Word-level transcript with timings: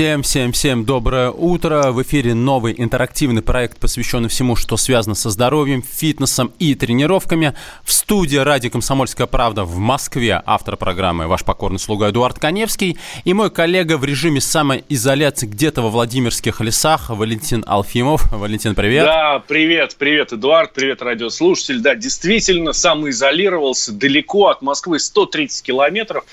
Всем, 0.00 0.22
всем, 0.22 0.52
всем 0.52 0.86
доброе 0.86 1.30
утро. 1.30 1.92
В 1.92 2.00
эфире 2.00 2.32
новый 2.32 2.74
интерактивный 2.74 3.42
проект, 3.42 3.78
посвященный 3.78 4.30
всему, 4.30 4.56
что 4.56 4.78
связано 4.78 5.14
со 5.14 5.28
здоровьем, 5.28 5.82
фитнесом 5.82 6.54
и 6.58 6.74
тренировками. 6.74 7.54
В 7.84 7.92
студии 7.92 8.38
«Радио 8.38 8.70
Комсомольская 8.70 9.26
правда» 9.26 9.64
в 9.64 9.76
Москве 9.76 10.42
автор 10.46 10.78
программы 10.78 11.26
ваш 11.26 11.44
покорный 11.44 11.78
слуга 11.78 12.08
Эдуард 12.08 12.38
Коневский 12.38 12.96
и 13.24 13.34
мой 13.34 13.50
коллега 13.50 13.98
в 13.98 14.04
режиме 14.06 14.40
самоизоляции 14.40 15.46
где-то 15.46 15.82
во 15.82 15.90
Владимирских 15.90 16.62
лесах 16.62 17.10
Валентин 17.10 17.62
Алфимов. 17.66 18.32
Валентин, 18.32 18.74
привет. 18.74 19.04
Да, 19.04 19.44
привет, 19.46 19.96
привет, 19.98 20.32
Эдуард, 20.32 20.72
привет, 20.72 21.02
радиослушатель. 21.02 21.80
Да, 21.80 21.94
действительно, 21.94 22.72
самоизолировался 22.72 23.92
далеко 23.92 24.46
от 24.46 24.62
Москвы, 24.62 24.98
130 24.98 25.62
километров. 25.62 26.24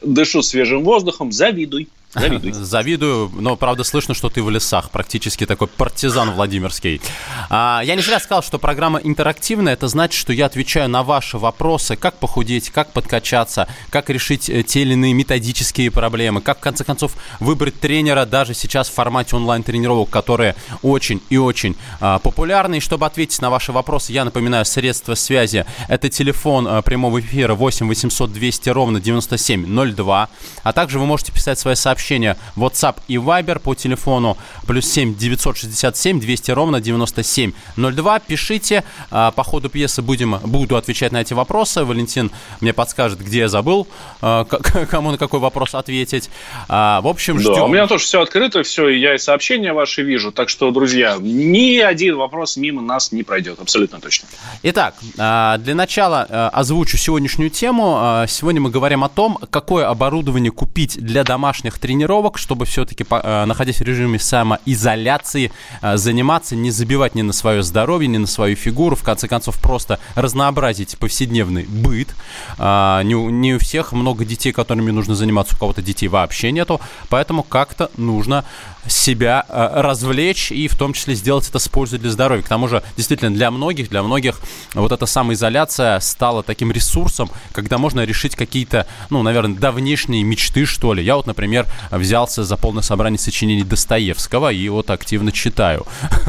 Дышу 0.00 0.40
свежим 0.40 0.84
воздухом, 0.84 1.32
завидуй. 1.32 1.90
Завидуй. 2.12 2.52
Завидую, 2.52 3.30
но 3.34 3.56
правда 3.56 3.84
слышно, 3.84 4.14
что 4.14 4.28
ты 4.30 4.42
в 4.42 4.50
лесах, 4.50 4.90
практически 4.90 5.46
такой 5.46 5.68
партизан 5.68 6.32
Владимирский. 6.32 7.00
А, 7.48 7.82
я 7.84 7.94
не 7.94 8.02
зря 8.02 8.18
сказал, 8.18 8.42
что 8.42 8.58
программа 8.58 8.98
интерактивная, 8.98 9.74
это 9.74 9.86
значит, 9.86 10.18
что 10.18 10.32
я 10.32 10.46
отвечаю 10.46 10.88
на 10.88 11.04
ваши 11.04 11.38
вопросы, 11.38 11.94
как 11.94 12.14
похудеть, 12.14 12.70
как 12.70 12.92
подкачаться, 12.92 13.68
как 13.90 14.10
решить 14.10 14.50
э, 14.50 14.64
те 14.64 14.82
или 14.82 14.94
иные 14.94 15.14
методические 15.14 15.92
проблемы, 15.92 16.40
как 16.40 16.58
в 16.58 16.60
конце 16.60 16.82
концов 16.82 17.12
выбрать 17.38 17.78
тренера 17.78 18.26
даже 18.26 18.54
сейчас 18.54 18.88
в 18.88 18.94
формате 18.94 19.36
онлайн-тренировок, 19.36 20.10
которые 20.10 20.56
очень 20.82 21.22
и 21.30 21.36
очень 21.36 21.76
а, 22.00 22.18
популярны. 22.18 22.78
И 22.78 22.80
чтобы 22.80 23.06
ответить 23.06 23.40
на 23.40 23.50
ваши 23.50 23.70
вопросы, 23.70 24.12
я 24.12 24.24
напоминаю, 24.24 24.64
средства 24.64 25.14
связи, 25.14 25.64
это 25.86 26.08
телефон 26.08 26.66
а, 26.66 26.82
прямого 26.82 27.20
эфира 27.20 27.54
8 27.54 27.86
800 27.86 28.32
200 28.32 28.68
ровно 28.70 29.00
9702, 29.00 30.28
а 30.64 30.72
также 30.72 30.98
вы 30.98 31.06
можете 31.06 31.32
писать 31.32 31.58
свои 31.58 31.76
сообщения 31.76 31.99
сообщения 32.00 32.36
WhatsApp 32.56 32.96
и 33.08 33.16
Viber 33.16 33.58
по 33.60 33.74
телефону 33.74 34.38
плюс 34.66 34.86
7 34.86 35.16
967 35.16 36.18
200 36.20 36.50
ровно 36.52 36.80
9702. 36.80 38.18
Пишите. 38.20 38.84
А, 39.10 39.30
по 39.30 39.44
ходу 39.44 39.68
пьесы 39.68 40.00
будем, 40.00 40.38
буду 40.44 40.76
отвечать 40.76 41.12
на 41.12 41.20
эти 41.20 41.34
вопросы. 41.34 41.84
Валентин 41.84 42.30
мне 42.60 42.72
подскажет, 42.72 43.20
где 43.20 43.40
я 43.40 43.48
забыл, 43.48 43.86
а, 44.22 44.44
кому 44.90 45.10
на 45.10 45.18
какой 45.18 45.40
вопрос 45.40 45.74
ответить. 45.74 46.30
А, 46.68 47.02
в 47.02 47.06
общем, 47.06 47.38
ждем. 47.38 47.54
Да, 47.54 47.64
у 47.64 47.68
меня 47.68 47.86
тоже 47.86 48.04
все 48.04 48.22
открыто, 48.22 48.62
все, 48.62 48.88
я 48.88 49.14
и 49.14 49.18
сообщения 49.18 49.72
ваши 49.72 50.02
вижу. 50.02 50.32
Так 50.32 50.48
что, 50.48 50.70
друзья, 50.70 51.16
ни 51.20 51.78
один 51.78 52.16
вопрос 52.16 52.56
мимо 52.56 52.80
нас 52.80 53.12
не 53.12 53.22
пройдет, 53.22 53.60
абсолютно 53.60 54.00
точно. 54.00 54.26
Итак, 54.62 54.94
для 55.14 55.74
начала 55.74 56.22
озвучу 56.52 56.96
сегодняшнюю 56.96 57.50
тему. 57.50 58.24
Сегодня 58.26 58.60
мы 58.60 58.70
говорим 58.70 59.04
о 59.04 59.08
том, 59.08 59.38
какое 59.50 59.88
оборудование 59.88 60.50
купить 60.50 60.98
для 60.98 61.24
домашних 61.24 61.78
тренировок 61.78 61.89
тренировок, 61.90 62.38
чтобы 62.38 62.66
все-таки, 62.66 63.04
э, 63.10 63.44
находясь 63.46 63.80
в 63.80 63.84
режиме 63.84 64.20
самоизоляции, 64.20 65.50
э, 65.82 65.96
заниматься, 65.96 66.54
не 66.54 66.70
забивать 66.70 67.16
ни 67.16 67.22
на 67.22 67.32
свое 67.32 67.62
здоровье, 67.64 68.06
ни 68.06 68.18
на 68.18 68.28
свою 68.28 68.54
фигуру, 68.54 68.94
в 68.94 69.02
конце 69.02 69.26
концов, 69.26 69.60
просто 69.60 69.98
разнообразить 70.14 70.96
повседневный 70.98 71.64
быт. 71.64 72.14
Э, 72.58 73.02
не, 73.02 73.14
не 73.14 73.54
у 73.54 73.58
всех 73.58 73.92
много 73.92 74.24
детей, 74.24 74.52
которыми 74.52 74.92
нужно 74.92 75.16
заниматься, 75.16 75.56
у 75.56 75.58
кого-то 75.58 75.82
детей 75.82 76.06
вообще 76.08 76.52
нету, 76.52 76.80
поэтому 77.08 77.42
как-то 77.42 77.90
нужно 77.96 78.44
себя 78.86 79.44
э, 79.48 79.80
развлечь 79.80 80.52
и 80.52 80.68
в 80.68 80.76
том 80.76 80.92
числе 80.92 81.14
сделать 81.14 81.48
это 81.48 81.58
с 81.58 81.68
пользой 81.68 81.98
для 81.98 82.10
здоровья. 82.10 82.42
К 82.42 82.48
тому 82.48 82.68
же, 82.68 82.82
действительно, 82.96 83.30
для 83.30 83.50
многих, 83.50 83.88
для 83.90 84.02
многих 84.02 84.40
вот 84.74 84.92
эта 84.92 85.06
самоизоляция 85.06 86.00
стала 86.00 86.42
таким 86.42 86.72
ресурсом, 86.72 87.30
когда 87.52 87.78
можно 87.78 88.04
решить 88.04 88.36
какие-то, 88.36 88.86
ну, 89.10 89.22
наверное, 89.22 89.56
давнешние 89.56 90.22
мечты, 90.22 90.64
что 90.64 90.94
ли. 90.94 91.02
Я 91.04 91.16
вот, 91.16 91.26
например, 91.26 91.66
взялся 91.90 92.44
за 92.44 92.56
полное 92.56 92.82
собрание 92.82 93.18
сочинений 93.18 93.64
Достоевского 93.64 94.52
и 94.52 94.68
вот 94.68 94.90
активно 94.90 95.32
читаю. 95.32 95.86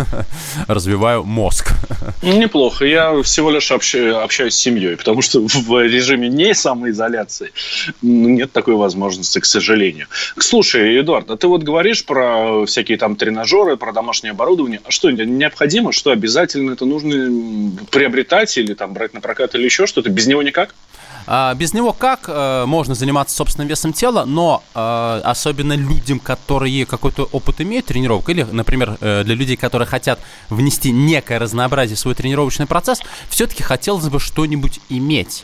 Развиваю 0.67 1.23
мозг. 1.23 1.73
Ну, 2.23 2.37
неплохо. 2.37 2.85
Я 2.85 3.21
всего 3.23 3.49
лишь 3.49 3.71
общаюсь 3.71 4.53
с 4.53 4.57
семьей, 4.57 4.95
потому 4.95 5.21
что 5.21 5.41
в 5.41 5.83
режиме 5.83 6.29
не 6.29 6.53
самоизоляции 6.53 7.51
нет 8.01 8.51
такой 8.51 8.75
возможности, 8.75 9.39
к 9.39 9.45
сожалению. 9.45 10.07
Слушай, 10.37 10.99
Эдуард, 10.99 11.31
а 11.31 11.37
ты 11.37 11.47
вот 11.47 11.63
говоришь 11.63 12.05
про 12.05 12.40
всякие 12.65 12.97
там 12.97 13.15
тренажеры, 13.15 13.77
про 13.77 13.93
домашнее 13.93 14.31
оборудование. 14.31 14.81
А 14.83 14.91
что, 14.91 15.11
необходимо? 15.11 15.91
Что 15.91 16.11
обязательно 16.11 16.71
это 16.71 16.85
нужно 16.85 17.71
приобретать 17.91 18.57
или 18.57 18.73
там 18.73 18.93
брать 18.93 19.13
на 19.13 19.21
прокат 19.21 19.55
или 19.55 19.63
еще 19.63 19.87
что-то? 19.87 20.09
Без 20.09 20.27
него 20.27 20.41
никак? 20.41 20.75
А, 21.27 21.53
без 21.53 21.73
него 21.73 21.93
как 21.93 22.25
э, 22.27 22.65
можно 22.65 22.95
заниматься 22.95 23.35
собственным 23.35 23.67
весом 23.67 23.93
тела, 23.93 24.25
но 24.25 24.63
э, 24.73 25.21
особенно 25.23 25.73
людям, 25.73 26.19
которые 26.19 26.85
какой-то 26.85 27.27
опыт 27.31 27.61
имеют 27.61 27.87
тренировок, 27.87 28.29
или, 28.29 28.43
например, 28.43 28.97
э, 29.01 29.23
для 29.23 29.35
людей, 29.35 29.57
которые 29.57 29.87
хотят 29.87 30.19
внести 30.49 30.91
некое 30.91 31.39
разнообразие 31.39 31.95
в 31.95 31.99
свой 31.99 32.15
тренировочный 32.15 32.65
процесс, 32.65 33.01
все-таки 33.29 33.63
хотелось 33.63 34.07
бы 34.09 34.19
что-нибудь 34.19 34.79
иметь. 34.89 35.43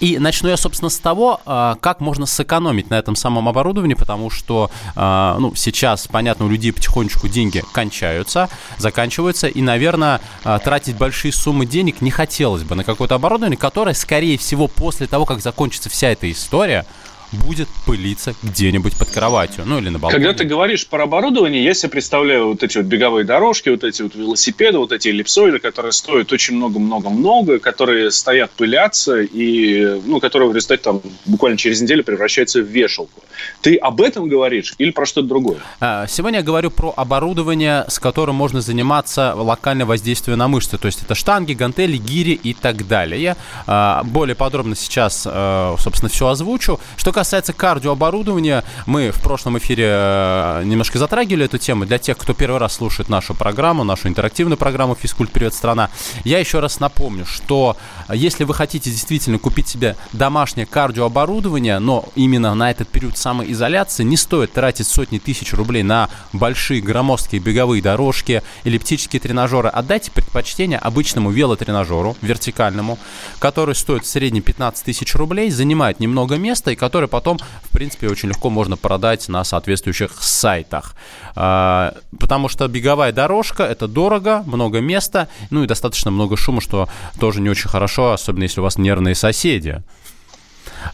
И 0.00 0.18
начну 0.18 0.48
я, 0.48 0.56
собственно, 0.56 0.88
с 0.88 0.98
того, 0.98 1.40
как 1.44 2.00
можно 2.00 2.26
сэкономить 2.26 2.90
на 2.90 2.98
этом 2.98 3.16
самом 3.16 3.48
оборудовании, 3.48 3.94
потому 3.94 4.30
что 4.30 4.70
ну, 4.94 5.52
сейчас, 5.54 6.06
понятно, 6.06 6.46
у 6.46 6.48
людей 6.48 6.72
потихонечку 6.72 7.28
деньги 7.28 7.62
кончаются, 7.72 8.48
заканчиваются, 8.78 9.48
и, 9.48 9.60
наверное, 9.60 10.20
тратить 10.42 10.96
большие 10.96 11.32
суммы 11.32 11.66
денег 11.66 12.00
не 12.00 12.10
хотелось 12.10 12.62
бы 12.62 12.74
на 12.74 12.84
какое-то 12.84 13.14
оборудование, 13.14 13.56
которое, 13.56 13.94
скорее 13.94 14.38
всего, 14.38 14.68
после 14.68 15.06
того, 15.06 15.17
как 15.24 15.40
закончится 15.40 15.88
вся 15.88 16.10
эта 16.10 16.30
история, 16.30 16.86
будет 17.32 17.68
пылиться 17.86 18.34
где-нибудь 18.42 18.96
под 18.96 19.10
кроватью, 19.10 19.64
ну 19.66 19.78
или 19.78 19.88
на 19.88 19.98
балконе. 19.98 20.24
Когда 20.24 20.38
ты 20.38 20.44
говоришь 20.44 20.86
про 20.86 21.04
оборудование, 21.04 21.62
я 21.62 21.74
себе 21.74 21.90
представляю 21.90 22.48
вот 22.48 22.62
эти 22.62 22.78
вот 22.78 22.86
беговые 22.86 23.24
дорожки, 23.24 23.68
вот 23.68 23.84
эти 23.84 24.02
вот 24.02 24.14
велосипеды, 24.14 24.78
вот 24.78 24.92
эти 24.92 25.08
эллипсоиды, 25.08 25.58
которые 25.58 25.92
стоят 25.92 26.32
очень 26.32 26.56
много-много-много, 26.56 27.58
которые 27.58 28.10
стоят, 28.10 28.50
пылятся, 28.52 29.20
и, 29.20 30.00
ну, 30.04 30.20
которые 30.20 30.50
в 30.50 30.54
результате 30.54 30.82
там 30.82 31.00
буквально 31.26 31.58
через 31.58 31.80
неделю 31.80 32.04
превращаются 32.04 32.60
в 32.60 32.66
вешалку. 32.66 33.22
Ты 33.60 33.76
об 33.76 34.00
этом 34.00 34.28
говоришь 34.28 34.74
или 34.78 34.90
про 34.90 35.06
что-то 35.06 35.28
другое? 35.28 35.58
А, 35.80 36.06
сегодня 36.06 36.38
я 36.38 36.44
говорю 36.44 36.70
про 36.70 36.92
оборудование, 36.96 37.84
с 37.88 37.98
которым 37.98 38.36
можно 38.36 38.60
заниматься 38.60 39.34
локальное 39.34 39.86
воздействие 39.86 40.36
на 40.36 40.48
мышцы, 40.48 40.78
то 40.78 40.86
есть 40.86 41.02
это 41.02 41.14
штанги, 41.14 41.52
гантели, 41.52 41.96
гири 41.96 42.32
и 42.32 42.54
так 42.54 42.86
далее. 42.86 43.36
А, 43.66 44.02
более 44.04 44.34
подробно 44.34 44.74
сейчас, 44.74 45.24
а, 45.26 45.76
собственно, 45.78 46.08
все 46.08 46.28
озвучу. 46.28 46.80
Что 46.96 47.12
касается 47.18 47.52
кардиооборудования, 47.52 48.62
мы 48.86 49.10
в 49.10 49.20
прошлом 49.20 49.58
эфире 49.58 49.86
э, 49.90 50.62
немножко 50.64 51.00
затрагивали 51.00 51.46
эту 51.46 51.58
тему. 51.58 51.84
Для 51.84 51.98
тех, 51.98 52.16
кто 52.16 52.32
первый 52.32 52.60
раз 52.60 52.74
слушает 52.74 53.08
нашу 53.08 53.34
программу, 53.34 53.82
нашу 53.82 54.06
интерактивную 54.06 54.56
программу 54.56 54.94
«Физкульт. 54.94 55.32
Привет, 55.32 55.52
страна», 55.52 55.90
я 56.22 56.38
еще 56.38 56.60
раз 56.60 56.78
напомню, 56.78 57.26
что 57.26 57.76
если 58.08 58.44
вы 58.44 58.54
хотите 58.54 58.88
действительно 58.90 59.40
купить 59.40 59.66
себе 59.66 59.96
домашнее 60.12 60.64
кардиооборудование, 60.64 61.80
но 61.80 62.04
именно 62.14 62.54
на 62.54 62.70
этот 62.70 62.88
период 62.88 63.18
самоизоляции, 63.18 64.04
не 64.04 64.16
стоит 64.16 64.52
тратить 64.52 64.86
сотни 64.86 65.18
тысяч 65.18 65.52
рублей 65.54 65.82
на 65.82 66.08
большие 66.32 66.80
громоздкие 66.80 67.40
беговые 67.40 67.82
дорожки, 67.82 68.44
эллиптические 68.62 69.18
тренажеры. 69.18 69.70
Отдайте 69.70 70.12
предпочтение 70.12 70.78
обычному 70.78 71.32
велотренажеру, 71.32 72.16
вертикальному, 72.22 72.96
который 73.40 73.74
стоит 73.74 74.04
в 74.04 74.08
среднем 74.08 74.42
15 74.42 74.84
тысяч 74.84 75.16
рублей, 75.16 75.50
занимает 75.50 75.98
немного 75.98 76.36
места 76.36 76.70
и 76.70 76.76
который 76.76 77.07
которые 77.08 77.38
потом, 77.38 77.38
в 77.62 77.70
принципе, 77.72 78.08
очень 78.08 78.28
легко 78.28 78.50
можно 78.50 78.76
продать 78.76 79.28
на 79.28 79.44
соответствующих 79.44 80.12
сайтах. 80.20 80.94
А, 81.34 81.94
потому 82.18 82.48
что 82.48 82.68
беговая 82.68 83.12
дорожка– 83.12 83.62
это 83.64 83.88
дорого, 83.88 84.42
много 84.46 84.80
места, 84.80 85.28
ну 85.50 85.64
и 85.64 85.66
достаточно 85.66 86.10
много 86.10 86.36
шума, 86.36 86.60
что 86.60 86.88
тоже 87.18 87.40
не 87.40 87.50
очень 87.50 87.68
хорошо, 87.68 88.12
особенно 88.12 88.44
если 88.44 88.60
у 88.60 88.64
вас 88.64 88.78
нервные 88.78 89.14
соседи. 89.14 89.82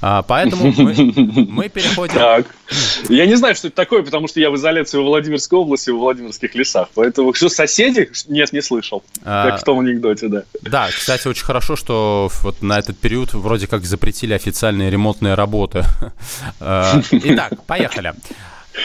А, 0.00 0.22
поэтому 0.22 0.72
мы, 0.76 0.94
мы 1.48 1.69
переходим... 1.69 2.14
Так. 2.14 2.46
Я 3.08 3.26
не 3.26 3.34
знаю, 3.36 3.54
что 3.54 3.69
это 3.69 3.76
такое, 3.76 4.02
потому 4.02 4.28
что 4.28 4.40
я 4.40 4.50
в 4.50 4.56
изоляции 4.56 4.98
в 4.98 5.02
Владимирской 5.02 5.58
области, 5.58 5.90
в 5.90 5.98
Владимирских 5.98 6.54
лесах. 6.54 6.88
Поэтому 6.94 7.34
что, 7.34 7.48
соседи? 7.48 8.10
Нет, 8.28 8.52
не 8.52 8.62
слышал. 8.62 9.02
А, 9.25 9.50
как 9.50 9.60
в 9.60 9.64
том 9.64 9.81
анекдоте, 9.81 10.28
да. 10.28 10.42
Да, 10.62 10.88
кстати, 10.88 11.28
очень 11.28 11.44
хорошо, 11.44 11.76
что 11.76 12.31
вот 12.42 12.62
на 12.62 12.78
этот 12.78 12.98
период 12.98 13.34
вроде 13.34 13.66
как 13.66 13.84
запретили 13.84 14.32
официальные 14.32 14.90
ремонтные 14.90 15.34
работы. 15.34 15.82
А, 16.60 17.00
итак, 17.10 17.62
поехали. 17.66 18.14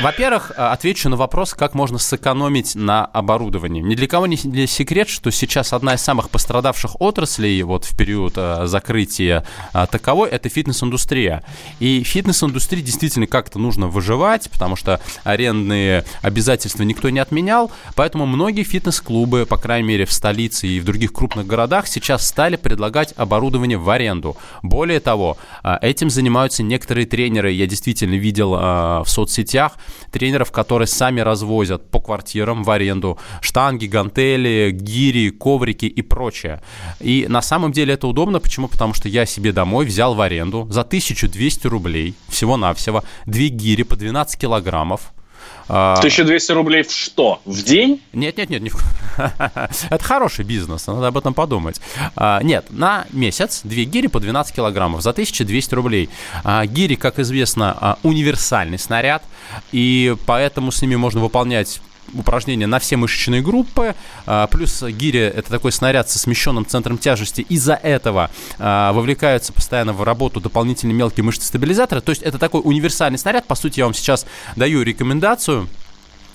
Во-первых, 0.01 0.51
э, 0.51 0.53
отвечу 0.53 1.09
на 1.09 1.17
вопрос, 1.17 1.53
как 1.53 1.73
можно 1.73 1.97
сэкономить 1.97 2.75
на 2.75 3.05
оборудовании. 3.05 3.81
Ни 3.81 3.95
для 3.95 4.07
кого 4.07 4.27
не 4.27 4.37
секрет, 4.67 5.09
что 5.09 5.31
сейчас 5.31 5.73
одна 5.73 5.95
из 5.95 6.01
самых 6.01 6.29
пострадавших 6.29 7.01
отраслей 7.01 7.61
вот 7.63 7.85
в 7.85 7.97
период 7.97 8.33
э, 8.37 8.67
закрытия 8.67 9.43
э, 9.73 9.87
таковой– 9.91 10.29
это 10.31 10.47
фитнес-индустрия. 10.47 11.43
И 11.79 12.03
фитнес-индустрии 12.03 12.81
действительно 12.81 13.27
как-то 13.27 13.59
нужно 13.59 13.87
выживать, 13.87 14.49
потому 14.51 14.75
что 14.75 15.01
арендные 15.23 16.05
обязательства 16.21 16.83
никто 16.83 17.09
не 17.09 17.19
отменял, 17.19 17.71
поэтому 17.95 18.25
многие 18.25 18.63
фитнес-клубы, 18.63 19.45
по 19.45 19.57
крайней 19.57 19.87
мере 19.87 20.05
в 20.05 20.13
столице 20.13 20.67
и 20.67 20.79
в 20.79 20.85
других 20.85 21.11
крупных 21.11 21.47
городах, 21.47 21.87
сейчас 21.87 22.25
стали 22.25 22.55
предлагать 22.55 23.13
оборудование 23.17 23.77
в 23.77 23.89
аренду. 23.89 24.37
Более 24.61 24.99
того, 24.99 25.37
этим 25.81 26.09
занимаются 26.09 26.63
некоторые 26.63 27.05
тренеры, 27.05 27.51
я 27.51 27.65
действительно 27.65 28.15
видел 28.15 28.51
в 28.51 29.05
соцсетях, 29.07 29.78
тренеров, 30.11 30.51
которые 30.51 30.87
сами 30.87 31.21
развозят 31.21 31.89
по 31.89 31.99
квартирам 31.99 32.63
в 32.63 32.71
аренду 32.71 33.17
штанги, 33.41 33.85
гантели, 33.85 34.71
гири, 34.71 35.29
коврики 35.29 35.85
и 35.85 36.01
прочее. 36.01 36.61
И 36.99 37.25
на 37.29 37.41
самом 37.41 37.71
деле 37.71 37.93
это 37.93 38.07
удобно. 38.07 38.39
Почему? 38.39 38.67
Потому 38.67 38.93
что 38.93 39.09
я 39.09 39.25
себе 39.25 39.51
домой 39.51 39.85
взял 39.85 40.15
в 40.15 40.21
аренду 40.21 40.67
за 40.69 40.81
1200 40.81 41.67
рублей 41.67 42.15
всего-навсего 42.27 43.03
две 43.25 43.47
гири 43.49 43.83
по 43.83 43.95
12 43.95 44.39
килограммов, 44.39 45.11
1200 45.69 46.51
а, 46.51 46.55
рублей 46.55 46.83
в 46.83 46.91
что? 46.91 47.41
В 47.45 47.63
день? 47.63 48.01
Нет, 48.11 48.37
нет, 48.37 48.49
нет. 48.49 48.61
Не 48.61 48.69
в... 48.69 48.83
Это 49.89 50.03
хороший 50.03 50.43
бизнес, 50.43 50.87
надо 50.87 51.07
об 51.07 51.17
этом 51.17 51.33
подумать. 51.33 51.79
А, 52.15 52.41
нет, 52.41 52.65
на 52.69 53.05
месяц 53.11 53.61
две 53.63 53.83
гири 53.83 54.07
по 54.07 54.19
12 54.19 54.55
килограммов 54.55 55.01
за 55.01 55.11
1200 55.11 55.75
рублей. 55.75 56.09
А, 56.43 56.65
гири, 56.65 56.95
как 56.95 57.19
известно, 57.19 57.97
универсальный 58.03 58.79
снаряд, 58.79 59.23
и 59.71 60.15
поэтому 60.25 60.71
с 60.71 60.81
ними 60.81 60.95
можно 60.95 61.21
выполнять 61.21 61.81
упражнения 62.13 62.67
на 62.67 62.79
все 62.79 62.97
мышечные 62.97 63.41
группы, 63.41 63.95
а, 64.25 64.47
плюс 64.47 64.81
гири– 64.83 65.19
это 65.35 65.49
такой 65.49 65.71
снаряд 65.71 66.09
со 66.09 66.19
смещенным 66.19 66.65
центром 66.65 66.97
тяжести, 66.97 67.41
из-за 67.41 67.73
этого 67.73 68.29
а, 68.57 68.93
вовлекаются 68.93 69.53
постоянно 69.53 69.93
в 69.93 70.03
работу 70.03 70.39
дополнительные 70.39 70.95
мелкие 70.95 71.23
мышцы 71.23 71.45
стабилизатора, 71.45 72.01
то 72.01 72.11
есть 72.11 72.21
это 72.21 72.37
такой 72.37 72.61
универсальный 72.63 73.19
снаряд, 73.19 73.45
по 73.45 73.55
сути, 73.55 73.79
я 73.79 73.85
вам 73.85 73.93
сейчас 73.93 74.25
даю 74.55 74.81
рекомендацию, 74.81 75.67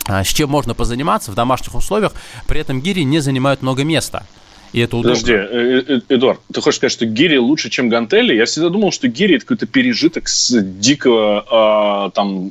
а, 0.06 0.22
с 0.22 0.28
чем 0.28 0.50
можно 0.50 0.74
позаниматься 0.74 1.30
в 1.30 1.34
домашних 1.34 1.74
условиях, 1.74 2.12
при 2.46 2.60
этом 2.60 2.80
гири 2.80 3.02
не 3.02 3.20
занимают 3.20 3.62
много 3.62 3.84
места. 3.84 4.26
И 4.72 4.80
это 4.80 4.96
удобно. 4.96 5.16
Подожди, 5.16 5.32
э, 5.34 5.82
э, 5.86 6.00
Эдуард, 6.08 6.40
ты 6.52 6.60
хочешь 6.60 6.78
сказать, 6.78 6.92
что 6.92 7.06
гири 7.06 7.36
лучше, 7.36 7.70
чем 7.70 7.88
гантели? 7.88 8.34
Я 8.34 8.44
всегда 8.44 8.70
думал, 8.70 8.90
что 8.90 9.06
гири 9.06 9.36
это 9.36 9.44
какой-то 9.44 9.66
пережиток 9.66 10.28
с 10.28 10.60
дикого 10.60 12.10
там 12.12 12.50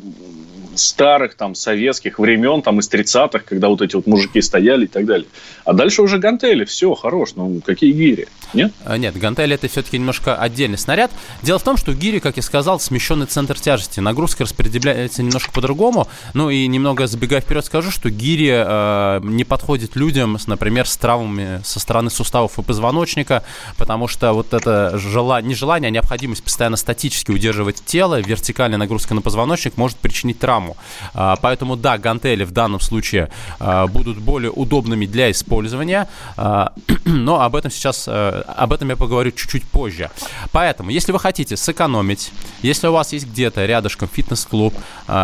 старых 0.76 1.36
там 1.36 1.56
советских 1.56 2.20
времен, 2.20 2.62
там 2.62 2.80
из 2.80 2.90
30-х, 2.90 3.40
когда 3.40 3.70
вот 3.70 3.82
эти 3.82 3.96
вот 3.96 4.08
мужики 4.08 4.42
стояли 4.42 4.86
и 4.86 4.88
так 4.88 5.06
далее. 5.06 5.28
А 5.66 5.74
дальше 5.74 6.02
уже 6.02 6.18
гантели, 6.18 6.66
все, 6.66 6.94
хорош, 6.94 7.32
ну 7.36 7.62
какие 7.66 7.92
гири, 7.92 8.28
нет? 8.54 8.72
А, 8.86 8.98
нет, 8.98 9.18
гантели 9.18 9.56
это 9.56 9.68
все-таки 9.68 9.98
немножко 9.98 10.36
отдельный 10.36 10.78
снаряд. 10.78 11.12
Дело 11.42 11.60
в 11.60 11.64
том, 11.64 11.78
что 11.78 11.94
гири, 11.94 12.20
как 12.20 12.38
я 12.38 12.44
сказал, 12.44 12.80
смещенный 12.80 13.26
центр 13.26 13.60
тяжести, 13.60 14.00
нагрузка 14.00 14.44
распределяется 14.44 15.24
немножко 15.24 15.52
по-другому, 15.52 16.08
ну 16.34 16.50
и 16.50 16.68
немного 16.68 17.08
забегая 17.08 17.42
вперед 17.42 17.66
скажу, 17.66 17.92
что 17.92 18.10
гири 18.10 18.52
э, 18.54 19.20
не 19.24 19.44
подходит 19.44 19.96
людям, 19.96 20.38
например, 20.48 20.88
с 20.88 20.98
травмами 20.98 21.62
со 21.64 21.80
стороны 21.80 22.10
суставов 22.10 22.58
и 22.60 22.62
позвоночника, 22.62 23.44
потому 23.78 24.08
что 24.08 24.34
вот 24.34 24.54
это 24.54 24.98
желание, 24.98 25.50
не 25.50 25.56
желание, 25.56 25.88
а 25.88 25.92
необходимость 25.92 26.44
постоянно 26.44 26.78
статически 26.78 27.32
удерживать 27.32 27.84
тело, 27.86 28.22
вертикальная 28.22 28.78
нагрузка 28.78 29.14
на 29.14 29.22
позвоночник 29.22 29.78
может 29.78 29.98
причинить 29.98 30.40
травму 30.40 30.63
программу. 30.64 30.78
А, 31.14 31.36
поэтому, 31.36 31.76
да, 31.76 31.98
гантели 31.98 32.44
в 32.44 32.52
данном 32.52 32.80
случае 32.80 33.30
а, 33.60 33.88
будут 33.88 34.18
более 34.18 34.52
удобными 34.52 35.06
для 35.06 35.32
использования, 35.32 36.08
а, 36.38 36.74
но 37.06 37.42
об 37.42 37.56
этом 37.56 37.72
сейчас, 37.72 38.08
об 38.08 38.74
этом 38.74 38.90
я 38.90 38.96
поговорю 38.96 39.32
чуть-чуть 39.32 39.64
позже. 39.64 40.10
Поэтому, 40.52 40.90
если 40.90 41.12
вы 41.12 41.20
хотите 41.20 41.58
сэкономить, 41.58 42.32
если 42.62 42.88
у 42.88 42.94
вас 42.94 43.14
есть 43.14 43.28
где-то 43.28 43.66
рядышком 43.66 44.08
фитнес-клуб 44.08 44.74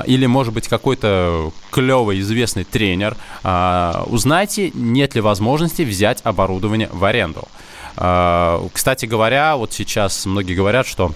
или, 0.06 0.26
может 0.26 0.54
быть, 0.54 0.68
какой-то 0.68 1.52
клевый 1.72 2.20
известный 2.20 2.64
тренер, 2.64 3.16
узнайте, 4.06 4.72
нет 4.74 5.16
ли 5.16 5.22
возможности 5.22 5.84
взять 5.84 6.22
оборудование 6.24 6.90
в 6.92 7.04
аренду. 7.06 7.48
Кстати 8.74 9.06
говоря, 9.06 9.56
вот 9.56 9.74
сейчас 9.74 10.26
многие 10.26 10.56
говорят, 10.56 10.88
что 10.88 11.12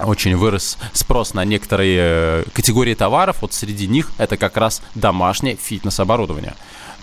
очень 0.00 0.36
вырос 0.36 0.78
спрос 0.92 1.34
на 1.34 1.44
некоторые 1.44 1.98
э, 2.00 2.44
категории 2.52 2.94
товаров. 2.94 3.38
Вот 3.40 3.52
среди 3.52 3.86
них 3.86 4.10
это 4.18 4.36
как 4.36 4.56
раз 4.56 4.82
домашнее 4.94 5.56
фитнес-оборудование. 5.56 6.54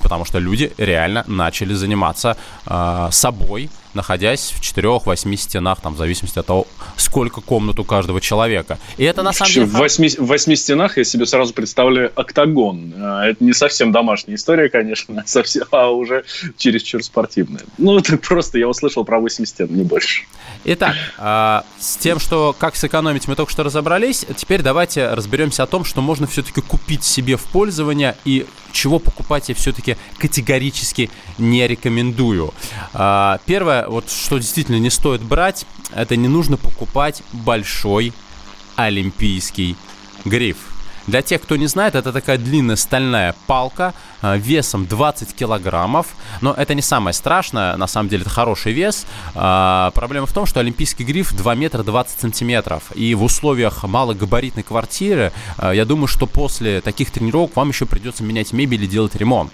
Потому 0.02 0.26
что 0.26 0.40
люди 0.40 0.74
реально 0.78 1.24
начали 1.28 1.74
заниматься 1.74 2.38
э, 2.66 3.08
собой, 3.12 3.70
находясь 3.94 4.54
в 4.56 4.62
четырех-восьми 4.62 5.38
стенах, 5.38 5.82
там, 5.82 5.94
в 5.94 5.98
зависимости 5.98 6.40
от 6.40 6.46
того, 6.46 6.68
сколько 6.98 7.42
комнат 7.42 7.80
у 7.80 7.84
каждого 7.84 8.22
человека. 8.22 8.80
И 8.98 9.04
это 9.04 9.24
на 9.24 9.34
самом 9.34 9.52
деле... 9.52 9.66
В 9.66 9.74
восьми, 9.74 10.10
в 10.10 10.28
восьми 10.28 10.56
стенах 10.56 10.98
я 10.98 11.04
себе 11.04 11.26
сразу 11.26 11.54
представляю 11.54 12.12
октагон. 12.16 12.94
А, 12.98 13.26
это 13.26 13.44
не 13.44 13.54
совсем 13.54 13.92
домашняя 13.92 14.36
история, 14.36 14.70
конечно, 14.70 15.24
совсем, 15.26 15.66
а 15.72 15.90
уже 15.90 16.24
чересчур 16.58 17.04
спортивная. 17.04 17.64
Ну, 17.78 17.98
это 17.98 18.18
просто 18.18 18.58
я 18.58 18.68
услышал 18.68 19.04
про 19.04 19.20
8 19.20 19.46
стен, 19.46 19.68
не 19.72 19.84
больше. 19.84 20.24
Итак, 20.64 20.96
а, 21.18 21.64
с 21.80 21.98
тем, 21.98 22.20
что 22.20 22.56
как 22.58 22.76
сэкономить, 22.76 23.28
мы 23.28 23.36
только 23.36 23.52
что 23.52 23.64
разобрались. 23.64 24.26
Теперь 24.36 24.62
давайте 24.62 25.10
разберемся 25.10 25.64
о 25.64 25.68
том, 25.68 25.84
что 25.84 26.02
можно 26.02 26.28
все-таки 26.28 26.62
купить 26.62 27.04
себе 27.04 27.36
в 27.38 27.44
пользование 27.44 28.16
и 28.26 28.46
чего 28.72 29.00
покупать 29.00 29.50
я 29.50 29.56
все-таки 29.56 29.98
категорически 30.18 31.10
не 31.38 31.68
рекомендую. 31.68 32.54
А, 32.94 33.40
вот 33.88 34.10
что 34.10 34.38
действительно 34.38 34.78
не 34.78 34.90
стоит 34.90 35.22
брать, 35.22 35.66
это 35.94 36.16
не 36.16 36.28
нужно 36.28 36.58
покупать 36.58 37.24
большой 37.34 38.14
олимпийский 38.76 39.76
гриф. 40.26 40.58
Для 41.08 41.22
тех, 41.22 41.42
кто 41.42 41.56
не 41.56 41.66
знает, 41.68 41.96
это 41.96 42.14
такая 42.14 42.38
длинная 42.38 42.76
стальная 42.76 43.36
палка 43.48 43.94
э, 44.22 44.38
весом 44.38 44.86
20 44.86 45.34
килограммов. 45.34 46.08
Но 46.42 46.54
это 46.54 46.76
не 46.76 46.82
самое 46.82 47.14
страшное, 47.14 47.76
на 47.76 47.88
самом 47.88 48.08
деле 48.10 48.22
это 48.22 48.30
хороший 48.30 48.72
вес. 48.72 49.06
А, 49.34 49.92
проблема 49.92 50.28
в 50.28 50.34
том, 50.34 50.46
что 50.46 50.60
олимпийский 50.60 51.04
гриф 51.04 51.34
2 51.34 51.56
метра 51.56 51.82
20 51.84 52.20
сантиметров. 52.20 52.84
И 52.94 53.16
в 53.16 53.24
условиях 53.24 53.84
малогабаритной 53.84 54.64
квартиры, 54.64 55.32
э, 55.58 55.72
я 55.74 55.86
думаю, 55.86 56.08
что 56.08 56.28
после 56.28 56.82
таких 56.82 57.10
тренировок 57.10 57.56
вам 57.56 57.70
еще 57.70 57.86
придется 57.86 58.24
менять 58.24 58.54
мебель 58.54 58.84
и 58.84 58.88
делать 58.88 59.16
ремонт. 59.16 59.54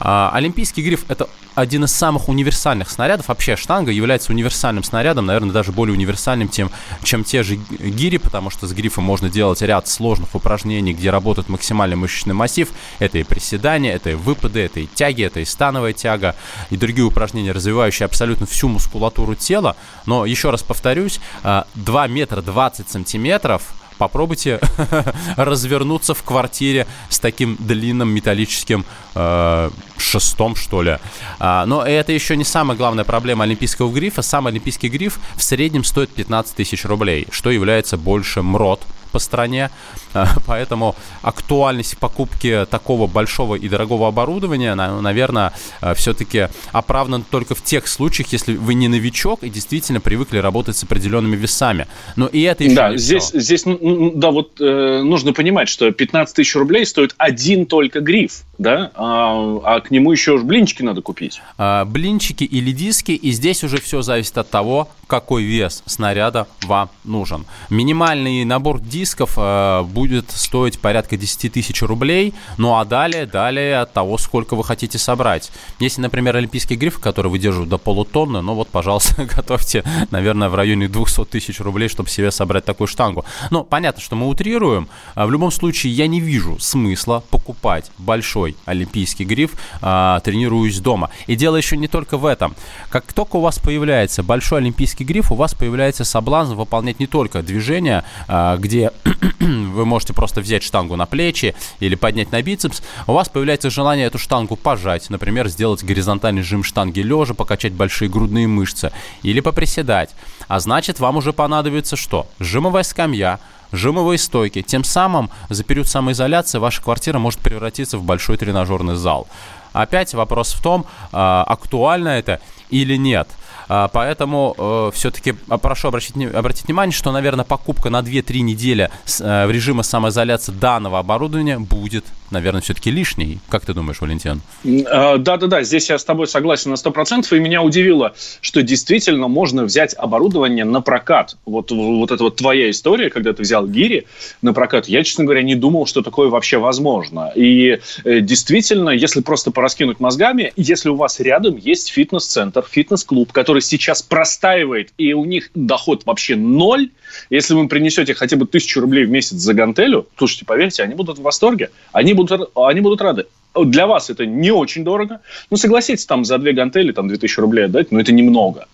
А, 0.00 0.30
олимпийский 0.34 0.82
гриф 0.82 1.04
это 1.08 1.28
один 1.54 1.84
из 1.84 1.92
самых 1.92 2.28
универсальных 2.28 2.90
снарядов. 2.90 3.28
Вообще 3.28 3.56
штанга 3.56 3.92
является 3.92 4.32
универсальным 4.32 4.82
снарядом, 4.82 5.26
наверное, 5.26 5.52
даже 5.52 5.72
более 5.72 5.94
универсальным, 5.94 6.48
тем, 6.48 6.70
чем 7.02 7.24
те 7.24 7.42
же 7.42 7.56
гири, 7.56 8.18
потому 8.18 8.50
что 8.50 8.66
с 8.66 8.72
грифом 8.72 9.04
можно 9.04 9.30
делать 9.30 9.62
ряд 9.62 9.88
сложных 9.88 10.34
упражнений, 10.34 10.92
где 10.92 11.10
работает 11.10 11.48
максимальный 11.48 11.96
мышечный 11.96 12.34
массив. 12.34 12.68
Это 12.98 13.18
и 13.18 13.22
приседания, 13.22 13.94
это 13.94 14.10
и 14.10 14.14
выпады, 14.14 14.60
это 14.60 14.80
и 14.80 14.86
тяги, 14.86 15.22
это 15.22 15.40
и 15.40 15.44
становая 15.44 15.92
тяга, 15.92 16.34
и 16.70 16.76
другие 16.76 17.06
упражнения, 17.06 17.52
развивающие 17.52 18.04
абсолютно 18.04 18.46
всю 18.46 18.68
мускулатуру 18.68 19.34
тела. 19.34 19.76
Но 20.06 20.26
еще 20.26 20.50
раз 20.50 20.62
повторюсь, 20.62 21.20
2 21.42 21.64
а, 22.02 22.08
метра 22.08 22.42
20 22.42 22.90
сантиметров– 22.90 23.62
попробуйте 23.98 24.60
развернуться 25.36 26.14
в 26.14 26.22
квартире 26.22 26.86
с 27.08 27.18
таким 27.18 27.56
длинным 27.58 28.08
металлическим 28.08 28.84
э, 29.14 29.70
шестом, 29.96 30.56
что 30.56 30.82
ли. 30.82 30.98
А, 31.38 31.66
но 31.66 31.82
это 31.82 32.12
еще 32.12 32.36
не 32.36 32.44
самая 32.44 32.76
главная 32.76 33.04
проблема 33.04 33.44
олимпийского 33.44 33.92
грифа. 33.92 34.22
Сам 34.22 34.46
олимпийский 34.46 34.88
гриф 34.88 35.18
в 35.36 35.42
среднем 35.42 35.84
стоит 35.84 36.10
15 36.10 36.56
тысяч 36.56 36.84
рублей, 36.84 37.26
что 37.30 37.50
является 37.50 37.96
больше 37.96 38.42
МРОД 38.42 38.80
по 39.14 39.20
стране. 39.20 39.70
А, 40.12 40.26
поэтому 40.46 40.96
актуальность 41.22 41.96
покупки 41.98 42.66
такого 42.68 43.06
большого 43.06 43.54
и 43.54 43.68
дорогого 43.68 44.08
оборудования, 44.08 44.74
наверное, 44.74 45.52
а, 45.80 45.94
все-таки 45.94 46.48
оправдана 46.72 47.24
только 47.30 47.54
в 47.54 47.62
тех 47.62 47.86
случаях, 47.86 48.32
если 48.32 48.56
вы 48.56 48.74
не 48.74 48.88
новичок 48.88 49.44
и 49.44 49.50
действительно 49.50 50.00
привыкли 50.00 50.38
работать 50.38 50.76
с 50.76 50.82
определенными 50.82 51.36
весами. 51.36 51.86
Но 52.16 52.26
и 52.26 52.42
это 52.42 52.64
еще 52.64 52.74
Да, 52.74 52.90
не 52.90 52.98
здесь, 52.98 53.24
все. 53.24 53.40
здесь 53.40 53.62
да, 53.64 54.30
вот 54.30 54.60
э, 54.60 55.02
нужно 55.02 55.32
понимать, 55.32 55.68
что 55.68 55.90
15 55.90 56.34
тысяч 56.34 56.56
рублей 56.56 56.84
стоит 56.86 57.14
один 57.16 57.66
только 57.66 58.00
гриф. 58.00 58.42
Да, 58.58 58.92
а, 58.94 59.60
а 59.64 59.80
к 59.80 59.90
нему 59.90 60.12
еще 60.12 60.32
уж 60.32 60.42
блинчики 60.42 60.82
надо 60.82 61.02
купить. 61.02 61.40
А, 61.58 61.84
блинчики 61.84 62.44
или 62.44 62.72
диски, 62.72 63.12
и 63.12 63.32
здесь 63.32 63.64
уже 63.64 63.80
все 63.80 64.02
зависит 64.02 64.38
от 64.38 64.50
того, 64.50 64.88
какой 65.06 65.42
вес 65.42 65.82
снаряда 65.86 66.46
вам 66.62 66.90
нужен. 67.04 67.46
Минимальный 67.70 68.44
набор 68.44 68.80
дисков 68.80 69.34
а, 69.36 69.82
будет 69.82 70.30
стоить 70.30 70.78
порядка 70.78 71.16
10 71.16 71.52
тысяч 71.52 71.82
рублей, 71.82 72.34
ну 72.56 72.78
а 72.78 72.84
далее, 72.84 73.26
далее 73.26 73.80
от 73.80 73.92
того, 73.92 74.18
сколько 74.18 74.54
вы 74.54 74.64
хотите 74.64 74.98
собрать. 74.98 75.50
Если, 75.78 76.00
например, 76.00 76.36
олимпийский 76.36 76.76
гриф, 76.76 76.98
который 76.98 77.30
выдерживает 77.30 77.68
до 77.68 77.78
полутонны, 77.78 78.40
ну 78.40 78.54
вот, 78.54 78.68
пожалуйста, 78.68 79.24
готовьте, 79.36 79.84
наверное, 80.10 80.48
в 80.48 80.54
районе 80.54 80.88
200 80.88 81.24
тысяч 81.26 81.60
рублей, 81.60 81.88
чтобы 81.88 82.08
себе 82.08 82.30
собрать 82.30 82.64
такую 82.64 82.86
штангу. 82.86 83.24
Ну, 83.50 83.64
понятно, 83.64 84.00
что 84.00 84.16
мы 84.16 84.28
утрируем. 84.28 84.88
В 85.14 85.30
любом 85.30 85.50
случае, 85.50 85.92
я 85.92 86.06
не 86.06 86.20
вижу 86.20 86.58
смысла 86.58 87.22
покупать 87.30 87.90
большой 87.98 88.43
большой 88.44 88.56
олимпийский 88.66 89.24
гриф, 89.24 89.52
а, 89.80 90.20
тренируюсь 90.20 90.78
дома. 90.80 91.10
И 91.26 91.36
дело 91.36 91.56
еще 91.56 91.76
не 91.76 91.88
только 91.88 92.18
в 92.18 92.26
этом. 92.26 92.54
Как 92.90 93.12
только 93.12 93.36
у 93.36 93.40
вас 93.40 93.58
появляется 93.58 94.22
большой 94.22 94.58
олимпийский 94.58 95.04
гриф, 95.04 95.32
у 95.32 95.34
вас 95.34 95.54
появляется 95.54 96.04
соблазн 96.04 96.54
выполнять 96.54 97.00
не 97.00 97.06
только 97.06 97.42
движения, 97.42 98.04
а, 98.28 98.56
где 98.56 98.90
вы 99.40 99.86
можете 99.86 100.12
просто 100.12 100.40
взять 100.40 100.62
штангу 100.62 100.96
на 100.96 101.06
плечи 101.06 101.54
или 101.80 101.94
поднять 101.94 102.32
на 102.32 102.42
бицепс, 102.42 102.82
у 103.06 103.12
вас 103.12 103.28
появляется 103.28 103.70
желание 103.70 104.06
эту 104.06 104.18
штангу 104.18 104.56
пожать, 104.56 105.10
например, 105.10 105.48
сделать 105.48 105.84
горизонтальный 105.84 106.42
жим 106.42 106.64
штанги 106.64 107.00
лежа, 107.00 107.34
покачать 107.34 107.72
большие 107.72 108.08
грудные 108.08 108.46
мышцы 108.46 108.92
или 109.22 109.40
поприседать. 109.40 110.10
А 110.48 110.60
значит, 110.60 111.00
вам 111.00 111.16
уже 111.16 111.32
понадобится 111.32 111.96
что? 111.96 112.26
Жимовая 112.38 112.82
скамья, 112.82 113.38
жимовые 113.74 114.18
стойки. 114.18 114.62
Тем 114.62 114.84
самым 114.84 115.30
за 115.48 115.64
период 115.64 115.86
самоизоляции 115.86 116.58
ваша 116.58 116.82
квартира 116.82 117.18
может 117.18 117.40
превратиться 117.40 117.98
в 117.98 118.02
большой 118.02 118.36
тренажерный 118.36 118.96
зал. 118.96 119.26
Опять 119.72 120.14
вопрос 120.14 120.52
в 120.52 120.62
том, 120.62 120.86
а, 121.12 121.44
актуально 121.46 122.08
это 122.08 122.40
или 122.70 122.96
нет– 122.96 123.28
поэтому 123.68 124.54
э, 124.56 124.90
все-таки 124.94 125.34
а, 125.48 125.58
прошу 125.58 125.88
обратить, 125.88 126.14
обратить 126.34 126.66
внимание, 126.66 126.92
что, 126.92 127.12
наверное, 127.12 127.44
покупка 127.44 127.90
на 127.90 128.00
2-3 128.00 128.40
недели 128.40 128.90
э, 129.20 129.46
в 129.46 129.50
режиме 129.50 129.82
самоизоляции 129.82 130.52
данного 130.52 130.98
оборудования 130.98 131.58
будет, 131.58 132.04
наверное, 132.30 132.60
все-таки 132.60 132.90
лишней. 132.90 133.40
Как 133.48 133.64
ты 133.66 133.74
думаешь, 133.74 134.00
Валентин? 134.00 134.42
А, 134.90 135.18
да-да-да, 135.18 135.62
здесь 135.62 135.90
я 135.90 135.98
с 135.98 136.04
тобой 136.04 136.26
согласен 136.26 136.70
на 136.70 136.74
100%. 136.74 137.36
И 137.36 137.40
меня 137.40 137.62
удивило, 137.62 138.14
что 138.40 138.62
действительно 138.62 139.28
можно 139.28 139.64
взять 139.64 139.94
оборудование 139.94 140.64
на 140.64 140.80
прокат. 140.80 141.36
Вот, 141.46 141.70
вот 141.70 142.10
это 142.10 142.22
вот 142.24 142.36
твоя 142.36 142.70
история, 142.70 143.10
когда 143.10 143.32
ты 143.32 143.42
взял 143.42 143.66
гири 143.66 144.06
на 144.42 144.52
прокат. 144.52 144.88
Я, 144.88 145.02
честно 145.04 145.24
говоря, 145.24 145.42
не 145.42 145.54
думал, 145.54 145.86
что 145.86 146.02
такое 146.02 146.28
вообще 146.28 146.58
возможно. 146.58 147.32
И 147.34 147.80
э, 148.04 148.20
действительно, 148.20 148.90
если 148.90 149.20
просто 149.20 149.50
пораскинуть 149.50 150.00
мозгами, 150.00 150.52
если 150.56 150.88
у 150.88 150.96
вас 150.96 151.20
рядом 151.20 151.56
есть 151.56 151.88
фитнес-центр, 151.90 152.64
фитнес-клуб, 152.68 153.32
который 153.32 153.53
который 153.54 153.62
сейчас 153.62 154.02
простаивает, 154.02 154.92
и 154.98 155.12
у 155.12 155.24
них 155.24 155.50
доход 155.54 156.06
вообще 156.06 156.34
ноль, 156.34 156.90
если 157.30 157.54
вы 157.54 157.68
принесете 157.68 158.12
хотя 158.12 158.36
бы 158.36 158.46
тысячу 158.46 158.80
рублей 158.80 159.04
в 159.04 159.10
месяц 159.10 159.36
за 159.36 159.54
гантелю, 159.54 160.08
слушайте, 160.18 160.44
поверьте, 160.44 160.82
они 160.82 160.94
будут 160.94 161.18
в 161.18 161.22
восторге, 161.22 161.70
они 161.92 162.14
будут, 162.14 162.50
они 162.56 162.80
будут 162.80 163.00
рады. 163.00 163.26
Для 163.54 163.86
вас 163.86 164.10
это 164.10 164.26
не 164.26 164.50
очень 164.50 164.82
дорого. 164.82 165.20
Ну, 165.50 165.56
согласитесь, 165.56 166.04
там 166.04 166.24
за 166.24 166.38
две 166.38 166.52
гантели 166.52 166.90
там 166.90 167.06
2000 167.06 167.40
рублей 167.40 167.66
отдать, 167.66 167.92
но 167.92 168.00
это 168.00 168.10
немного. 168.10 168.66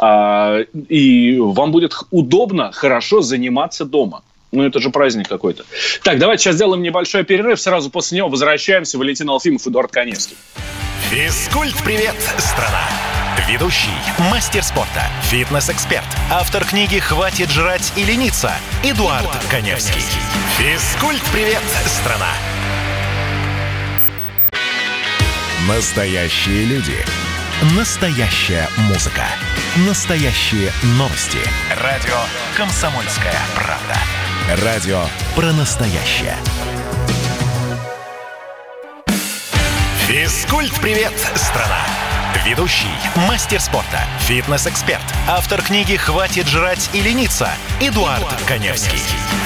А, 0.00 0.60
и 0.88 1.36
вам 1.38 1.70
будет 1.70 1.92
удобно, 2.10 2.72
хорошо 2.72 3.20
заниматься 3.20 3.84
дома. 3.84 4.22
Ну, 4.54 4.62
это 4.62 4.80
же 4.80 4.90
праздник 4.90 5.28
какой-то. 5.28 5.64
Так, 6.04 6.18
давайте 6.18 6.44
сейчас 6.44 6.54
сделаем 6.54 6.80
небольшой 6.80 7.24
перерыв. 7.24 7.60
Сразу 7.60 7.90
после 7.90 8.18
него 8.18 8.28
возвращаемся. 8.28 8.98
Валентин 8.98 9.28
Алфимов, 9.28 9.66
Эдуард 9.66 9.90
Коневский. 9.90 10.36
Физкульт-привет, 11.10 12.14
страна! 12.38 12.88
Ведущий, 13.48 13.90
мастер 14.30 14.62
спорта, 14.62 15.02
фитнес-эксперт, 15.24 16.06
автор 16.30 16.64
книги 16.64 16.98
«Хватит 16.98 17.50
жрать 17.50 17.92
и 17.94 18.04
лениться» 18.04 18.52
Эдуард, 18.82 19.22
Эдуард 19.22 19.44
Коневский. 19.50 20.00
Физкульт-привет, 20.56 21.62
страна! 21.86 22.30
Настоящие 25.68 26.64
люди. 26.64 27.23
Настоящая 27.62 28.68
музыка. 28.88 29.22
Настоящие 29.86 30.72
новости. 30.98 31.38
Радио 31.80 32.16
«Комсомольская 32.56 33.34
правда». 33.54 34.64
Радио 34.64 35.04
про 35.36 35.52
настоящее. 35.52 36.36
Физкульт-привет, 40.08 41.12
страна! 41.36 41.80
Ведущий, 42.44 42.90
мастер 43.28 43.60
спорта, 43.60 44.00
фитнес-эксперт, 44.20 45.04
автор 45.28 45.62
книги 45.62 45.94
«Хватит 45.96 46.48
жрать 46.48 46.90
и 46.92 47.00
лениться» 47.00 47.48
Эдуард, 47.80 48.18
Эдуард 48.18 48.42
Коневский. 48.46 49.00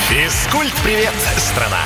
Физкульт-привет, 0.08 1.14
страна! 1.36 1.82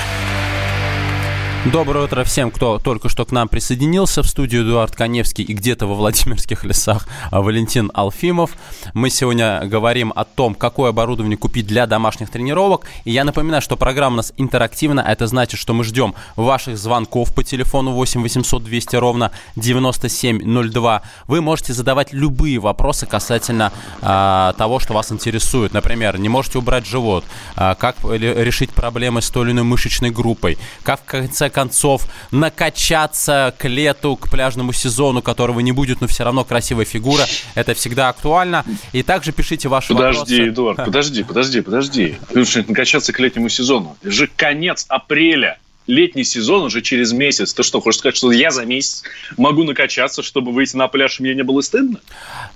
Доброе 1.70 2.06
утро 2.06 2.24
всем, 2.24 2.50
кто 2.50 2.80
только 2.80 3.08
что 3.08 3.24
к 3.24 3.30
нам 3.30 3.46
присоединился 3.46 4.24
в 4.24 4.26
студию 4.26 4.64
Эдуард 4.64 4.96
Коневский 4.96 5.44
и 5.44 5.52
где-то 5.52 5.86
во 5.86 5.94
Владимирских 5.94 6.64
лесах 6.64 7.06
а, 7.30 7.40
Валентин 7.40 7.88
Алфимов. 7.94 8.50
Мы 8.94 9.10
сегодня 9.10 9.64
говорим 9.66 10.12
о 10.16 10.24
том, 10.24 10.56
какое 10.56 10.90
оборудование 10.90 11.38
купить 11.38 11.68
для 11.68 11.86
домашних 11.86 12.30
тренировок. 12.30 12.86
И 13.04 13.12
я 13.12 13.22
напоминаю, 13.22 13.62
что 13.62 13.76
программа 13.76 14.14
у 14.14 14.16
нас 14.16 14.32
интерактивна. 14.36 15.02
Это 15.02 15.28
значит, 15.28 15.60
что 15.60 15.72
мы 15.72 15.84
ждем 15.84 16.16
ваших 16.34 16.76
звонков 16.76 17.32
по 17.32 17.44
телефону 17.44 17.92
8 17.92 18.22
800 18.22 18.64
200 18.64 18.96
ровно 18.96 19.30
9702. 19.54 21.02
Вы 21.28 21.40
можете 21.42 21.74
задавать 21.74 22.12
любые 22.12 22.58
вопросы 22.58 23.06
касательно 23.06 23.72
а, 24.00 24.52
того, 24.54 24.80
что 24.80 24.94
вас 24.94 25.12
интересует. 25.12 25.72
Например, 25.72 26.18
не 26.18 26.28
можете 26.28 26.58
убрать 26.58 26.86
живот, 26.86 27.24
а, 27.54 27.76
как 27.76 27.94
решить 28.02 28.70
проблемы 28.70 29.22
с 29.22 29.30
той 29.30 29.44
или 29.44 29.52
иной 29.52 29.62
мышечной 29.62 30.10
группой, 30.10 30.58
как 30.82 31.02
в 31.02 31.04
конце 31.04 31.51
концов 31.52 32.06
накачаться 32.30 33.54
к 33.56 33.68
лету, 33.68 34.16
к 34.16 34.28
пляжному 34.28 34.72
сезону, 34.72 35.22
которого 35.22 35.60
не 35.60 35.72
будет, 35.72 36.00
но 36.00 36.08
все 36.08 36.24
равно 36.24 36.44
красивая 36.44 36.84
фигура. 36.84 37.24
Это 37.54 37.74
всегда 37.74 38.08
актуально. 38.08 38.64
И 38.92 39.02
также 39.02 39.32
пишите 39.32 39.68
ваши 39.68 39.94
подожди, 39.94 40.08
вопросы. 40.08 40.30
Подожди, 40.32 40.50
Эдуард, 40.50 40.84
подожди, 40.84 41.22
подожди, 41.22 41.60
подожди. 41.60 42.18
Потому 42.28 42.46
накачаться 42.68 43.12
к 43.12 43.20
летнему 43.20 43.48
сезону. 43.48 43.96
Это 44.02 44.10
же 44.10 44.28
конец 44.34 44.86
апреля 44.88 45.58
летний 45.86 46.24
сезон 46.24 46.64
уже 46.64 46.82
через 46.82 47.12
месяц. 47.12 47.54
Ты 47.54 47.62
что, 47.62 47.80
хочешь 47.80 47.98
сказать, 47.98 48.16
что 48.16 48.32
я 48.32 48.50
за 48.50 48.64
месяц 48.64 49.02
могу 49.36 49.64
накачаться, 49.64 50.22
чтобы 50.22 50.52
выйти 50.52 50.76
на 50.76 50.88
пляж, 50.88 51.20
и 51.20 51.22
мне 51.22 51.34
не 51.34 51.42
было 51.42 51.60
стыдно? 51.60 52.00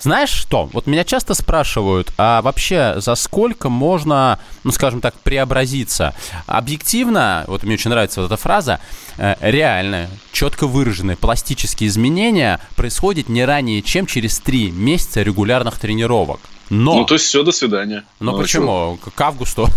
Знаешь 0.00 0.30
что? 0.30 0.68
Вот 0.73 0.87
меня 0.87 1.04
часто 1.04 1.35
спрашивают, 1.35 2.12
а 2.18 2.42
вообще 2.42 2.95
за 2.97 3.14
сколько 3.14 3.68
можно, 3.68 4.38
ну, 4.64 4.73
скажем 4.73 5.00
так, 5.00 5.14
преобразиться? 5.21 6.14
Объективно, 6.47 7.45
вот 7.47 7.62
мне 7.62 7.75
очень 7.75 7.90
нравится 7.90 8.21
вот 8.21 8.26
эта 8.26 8.37
фраза, 8.37 8.80
э, 9.18 9.35
реально, 9.40 10.09
четко 10.33 10.66
выраженные 10.66 11.16
пластические 11.16 11.88
изменения 11.88 12.61
происходят 12.76 13.28
не 13.28 13.45
ранее, 13.45 13.83
чем 13.83 14.06
через 14.06 14.38
три 14.38 14.71
месяца 14.71 15.23
регулярных 15.23 15.78
тренировок. 15.78 16.40
Но... 16.68 16.96
Ну, 16.96 17.04
то 17.04 17.14
есть 17.14 17.26
все, 17.26 17.42
до 17.42 17.52
свидания. 17.52 18.04
Но 18.18 18.32
ну, 18.32 18.38
а 18.38 18.42
почему? 18.42 18.99
К 19.14 19.20
августу, 19.20 19.68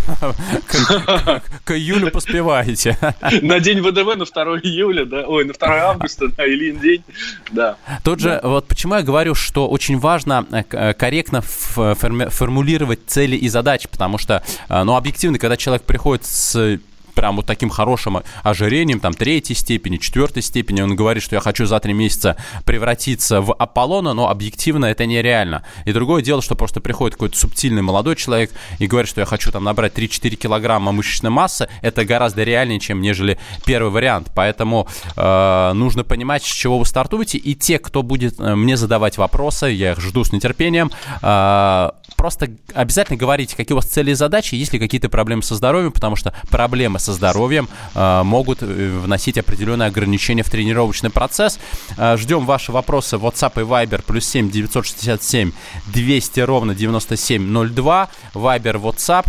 к 1.64 1.72
июлю 1.72 2.12
поспеваете. 2.12 2.98
На 3.42 3.60
день 3.60 3.82
ВДВ 3.82 4.16
на 4.16 4.26
2 4.26 4.60
июля, 4.64 5.06
да, 5.06 5.24
ой, 5.28 5.46
на 5.46 5.54
2 5.54 5.68
августа, 5.68 6.28
да, 6.30 6.46
или 6.46 6.72
день, 6.72 7.04
да. 7.52 7.78
Тут 8.04 8.20
же, 8.20 8.40
вот 8.44 8.68
почему 8.68 8.96
я 8.96 9.02
говорю, 9.02 9.36
что 9.36 9.68
очень 9.68 10.00
важно 10.00 10.46
э, 10.52 10.64
э, 10.72 10.94
корректно 10.94 11.42
формулировать 11.42 13.02
цели 13.08 13.36
и 13.36 13.50
задачи, 13.50 13.88
потому 13.88 14.18
что, 14.18 14.44
э, 14.68 14.84
ну, 14.84 14.96
объективно, 14.96 15.38
когда 15.38 15.58
человек 15.58 15.84
приходит 15.84 16.26
с 16.26 16.80
прям 17.20 17.36
вот 17.36 17.46
таким 17.46 17.70
хорошим 17.70 18.22
ожирением, 18.44 19.02
там, 19.02 19.14
третьей 19.14 19.54
степени, 19.54 19.98
четвертой 19.98 20.42
степени. 20.42 20.80
Он 20.80 20.96
говорит, 20.96 21.22
что 21.22 21.36
я 21.36 21.42
хочу 21.42 21.66
за 21.66 21.78
три 21.82 21.92
месяца 21.92 22.38
превратиться 22.64 23.42
в 23.42 23.54
Аполлона, 23.54 24.14
но 24.14 24.30
объективно 24.30 24.86
это 24.86 25.06
нереально. 25.06 25.64
И 25.84 25.92
другое 25.92 26.22
дело, 26.22 26.42
что 26.42 26.56
просто 26.56 26.80
приходит 26.80 27.16
какой-то 27.16 27.38
субтильный 27.38 27.82
молодой 27.82 28.16
человек 28.16 28.52
и 28.78 28.88
говорит, 28.88 29.10
что 29.10 29.20
я 29.20 29.26
хочу 29.26 29.52
там 29.52 29.66
набрать 29.66 29.94
3-4 29.96 30.36
килограмма 30.36 30.94
мышечной 30.94 31.30
массы. 31.30 31.68
Это 31.82 32.06
гораздо 32.06 32.44
реальнее, 32.44 32.80
чем 32.80 33.02
нежели 33.02 33.38
первый 33.66 33.92
вариант. 33.92 34.32
Поэтому 34.34 34.88
э, 35.18 35.72
нужно 35.74 36.06
понимать, 36.06 36.44
с 36.44 36.48
чего 36.48 36.80
вы 36.80 36.86
стартуете. 36.86 37.38
И 37.38 37.54
те, 37.54 37.80
кто 37.80 38.02
будет 38.02 38.40
э, 38.40 38.56
мне 38.56 38.78
задавать 38.78 39.18
вопросы, 39.18 39.66
я 39.68 39.92
их 39.92 40.00
жду 40.00 40.24
с 40.24 40.32
нетерпением, 40.32 40.90
э, 41.22 41.90
просто 42.16 42.50
обязательно 42.74 43.18
говорите, 43.18 43.56
какие 43.56 43.74
у 43.74 43.78
вас 43.78 43.86
цели 43.86 44.12
и 44.12 44.14
задачи, 44.14 44.56
есть 44.56 44.74
ли 44.74 44.80
какие-то 44.80 45.10
проблемы 45.10 45.44
со 45.44 45.56
здоровьем, 45.56 45.92
потому 45.92 46.16
что 46.16 46.34
проблемы 46.50 47.00
со 47.00 47.09
здоровьем 47.14 47.70
э, 47.96 48.24
могут 48.24 48.62
э, 48.62 48.66
вносить 48.66 49.38
определенные 49.38 49.88
ограничения 49.88 50.44
в 50.44 50.50
тренировочный 50.50 51.10
процесс. 51.10 51.60
Э, 51.98 52.18
ждем 52.18 52.46
ваши 52.46 52.72
вопросы 52.72 53.18
в 53.18 53.26
WhatsApp 53.26 53.62
и 53.62 53.66
Viber 53.66 54.04
плюс 54.06 54.26
7 54.26 54.50
967 54.50 55.52
200 55.88 56.40
ровно 56.42 56.76
9702. 56.76 58.10
Viber, 58.34 58.82
WhatsApp 58.82 59.26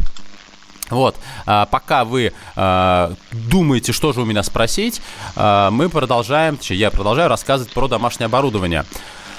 Вот, 0.90 1.16
пока 1.44 2.04
вы 2.04 2.32
а, 2.56 3.14
думаете, 3.30 3.92
что 3.92 4.12
же 4.12 4.22
у 4.22 4.24
меня 4.24 4.42
спросить, 4.42 5.00
а, 5.36 5.70
мы 5.70 5.88
продолжаем, 5.88 6.58
я 6.68 6.90
продолжаю 6.90 7.28
рассказывать 7.28 7.72
про 7.72 7.86
домашнее 7.86 8.26
оборудование. 8.26 8.84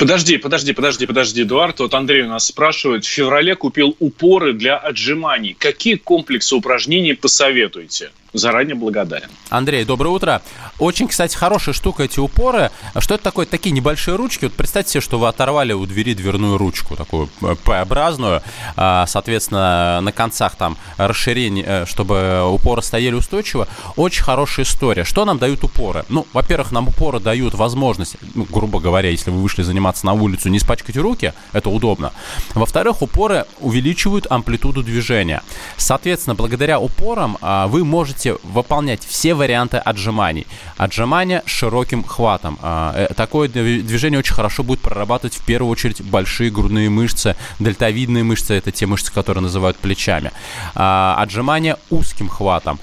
Подожди, 0.01 0.37
подожди, 0.37 0.73
подожди, 0.73 1.05
подожди, 1.05 1.43
Эдуард. 1.43 1.79
Вот 1.79 1.93
Андрей 1.93 2.23
у 2.23 2.27
нас 2.27 2.47
спрашивает. 2.47 3.05
В 3.05 3.07
феврале 3.07 3.55
купил 3.55 3.95
упоры 3.99 4.53
для 4.53 4.75
отжиманий. 4.75 5.53
Какие 5.53 5.93
комплексы 5.93 6.55
упражнений 6.55 7.13
посоветуете? 7.13 8.09
Заранее 8.33 8.75
благодарен. 8.75 9.27
Андрей, 9.49 9.83
доброе 9.83 10.09
утро. 10.09 10.41
Очень, 10.79 11.09
кстати, 11.09 11.35
хорошая 11.35 11.75
штука 11.75 12.03
эти 12.03 12.21
упоры. 12.21 12.71
Что 12.97 13.15
это 13.15 13.23
такое? 13.25 13.45
Такие 13.45 13.73
небольшие 13.73 14.15
ручки. 14.15 14.45
Вот 14.45 14.53
представьте 14.53 14.93
себе, 14.93 15.01
что 15.01 15.19
вы 15.19 15.27
оторвали 15.27 15.73
у 15.73 15.85
двери 15.85 16.13
дверную 16.13 16.57
ручку, 16.57 16.95
такую 16.95 17.27
э, 17.41 17.55
П-образную. 17.61 18.41
А, 18.77 19.05
соответственно, 19.05 19.99
на 20.01 20.13
концах 20.13 20.55
там 20.55 20.77
расширение, 20.95 21.65
э, 21.67 21.85
чтобы 21.85 22.49
упоры 22.49 22.81
стояли 22.81 23.15
устойчиво. 23.15 23.67
Очень 23.97 24.23
хорошая 24.23 24.65
история. 24.65 25.03
Что 25.03 25.25
нам 25.25 25.37
дают 25.37 25.65
упоры? 25.65 26.05
Ну, 26.07 26.25
во-первых, 26.31 26.71
нам 26.71 26.87
упоры 26.87 27.19
дают 27.19 27.53
возможность, 27.53 28.15
ну, 28.33 28.47
грубо 28.49 28.79
говоря, 28.79 29.09
если 29.09 29.29
вы 29.29 29.41
вышли 29.41 29.63
заниматься 29.63 30.05
на 30.05 30.13
улицу, 30.13 30.47
не 30.47 30.59
испачкать 30.59 30.95
руки. 30.95 31.33
Это 31.51 31.69
удобно. 31.69 32.13
Во-вторых, 32.53 33.01
упоры 33.01 33.45
увеличивают 33.59 34.27
амплитуду 34.29 34.83
движения. 34.83 35.43
Соответственно, 35.75 36.35
благодаря 36.35 36.79
упорам 36.79 37.37
а, 37.41 37.67
вы 37.67 37.83
можете 37.83 38.20
можете 38.21 38.37
выполнять 38.43 39.03
все 39.05 39.33
варианты 39.33 39.77
отжиманий. 39.77 40.45
Отжимания 40.77 41.43
широким 41.45 42.03
хватом. 42.03 42.57
А, 42.61 42.93
э, 42.95 43.13
такое 43.15 43.47
движение 43.47 44.19
очень 44.19 44.33
хорошо 44.33 44.63
будет 44.63 44.79
прорабатывать 44.81 45.35
в 45.35 45.45
первую 45.45 45.71
очередь 45.71 46.01
большие 46.01 46.51
грудные 46.51 46.89
мышцы, 46.89 47.35
дельтовидные 47.59 48.23
мышцы, 48.23 48.53
это 48.53 48.71
те 48.71 48.85
мышцы, 48.85 49.11
которые 49.11 49.41
называют 49.41 49.77
плечами. 49.77 50.31
А, 50.75 51.15
отжимания 51.19 51.77
узким 51.89 52.29
хватом. 52.29 52.79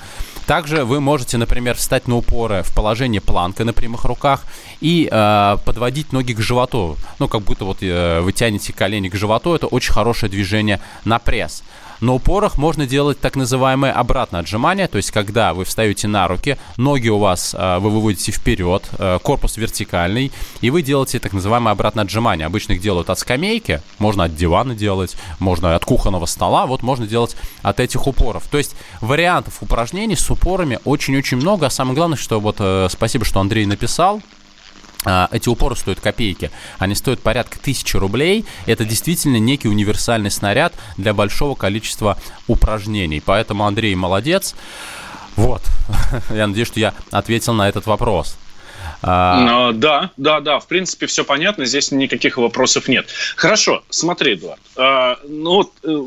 Также 0.49 0.87
вы 0.87 0.99
можете, 0.99 1.37
например, 1.37 1.77
встать 1.77 2.09
на 2.09 2.17
упоры 2.17 2.63
в 2.63 2.75
положении 2.75 3.19
планка 3.19 3.67
на 3.67 3.75
прямых 3.75 4.07
руках 4.07 4.45
и 4.81 5.07
э, 5.13 5.57
подводить 5.63 6.11
ноги 6.15 6.33
к 6.33 6.41
животу. 6.41 6.97
Ну, 7.19 7.29
как 7.29 7.43
будто 7.43 7.67
вот 7.67 7.83
э, 7.83 8.21
вы 8.23 8.33
тянете 8.33 8.73
колени 8.73 9.11
к 9.11 9.15
животу. 9.15 9.55
Это 9.55 9.67
очень 9.67 9.93
хорошее 9.93 10.33
движение 10.33 10.81
на 11.05 11.19
пресс. 11.19 11.63
На 12.01 12.15
упорах 12.15 12.59
можно 12.59 12.87
делать 12.87 13.19
так 13.19 13.35
называемое 13.35 13.93
обратное 13.93 14.41
отжимание, 14.41 14.87
то 14.87 14.99
есть 14.99 15.11
когда 15.11 15.53
вы 15.53 15.65
встаете 15.65 16.07
на 16.07 16.29
руки, 16.29 16.57
ноги 16.77 17.09
у 17.09 17.19
вас 17.19 17.57
э, 17.59 17.79
вы 17.81 17.91
выводите 17.91 18.31
вперед, 18.31 18.89
э, 18.99 19.19
корпус 19.21 19.57
вертикальный, 19.57 20.31
и 20.61 20.71
вы 20.71 20.83
делаете 20.83 21.19
так 21.19 21.33
называемое 21.33 21.73
обратное 21.73 22.05
отжимание. 22.05 22.47
Обычно 22.47 22.75
их 22.75 22.81
делают 22.81 23.11
от 23.11 23.19
скамейки, 23.19 23.83
можно 23.99 24.25
от 24.25 24.37
дивана 24.37 24.77
делать, 24.77 25.17
можно 25.41 25.75
от 25.75 25.85
кухонного 25.85 26.27
стола, 26.27 26.67
вот 26.67 26.85
можно 26.85 27.05
делать 27.05 27.35
от 27.63 27.81
этих 27.81 28.07
упоров. 28.07 28.47
То 28.49 28.59
есть 28.59 28.77
вариантов 29.01 29.59
упражнений 29.61 30.15
с 30.15 30.31
упорами 30.39 30.79
очень-очень 30.85 31.37
много, 31.37 31.67
а 31.67 31.71
самое 31.71 31.97
главное, 31.97 32.17
что 32.17 32.41
вот 32.41 32.57
э, 32.61 32.89
спасибо, 32.91 33.25
что 33.25 33.41
Андрей 33.41 33.67
написал, 33.67 34.23
а, 35.05 35.29
эти 35.31 35.49
упоры 35.49 35.77
стоят 35.77 36.01
копейки. 36.01 36.51
Они 36.79 36.95
стоят 36.95 37.21
порядка 37.21 37.59
тысячи 37.59 37.97
рублей. 37.97 38.45
Это 38.67 38.85
действительно 38.85 39.37
некий 39.39 39.69
универсальный 39.69 40.31
снаряд 40.31 40.75
для 40.97 41.15
большого 41.15 41.55
количества 41.55 42.19
упражнений. 42.49 43.23
Поэтому 43.25 43.65
Андрей 43.65 43.95
молодец. 43.95 44.55
Вот. 45.37 45.63
Я 46.31 46.49
надеюсь, 46.49 46.69
что 46.69 46.81
я 46.81 46.95
ответил 47.13 47.55
на 47.55 47.69
этот 47.69 47.87
вопрос. 47.87 48.37
А... 49.03 49.73
Да, 49.73 50.11
да, 50.17 50.41
да. 50.41 50.59
В 50.59 50.67
принципе, 50.67 51.07
все 51.07 51.25
понятно. 51.25 51.65
Здесь 51.65 51.93
никаких 51.93 52.37
вопросов 52.37 52.89
нет. 52.89 53.07
Хорошо, 53.37 53.85
смотри, 53.89 54.35
Эдуард. 54.35 54.61
А, 54.77 55.19
ну 55.29 55.53
вот 55.53 55.73
э, 55.85 56.03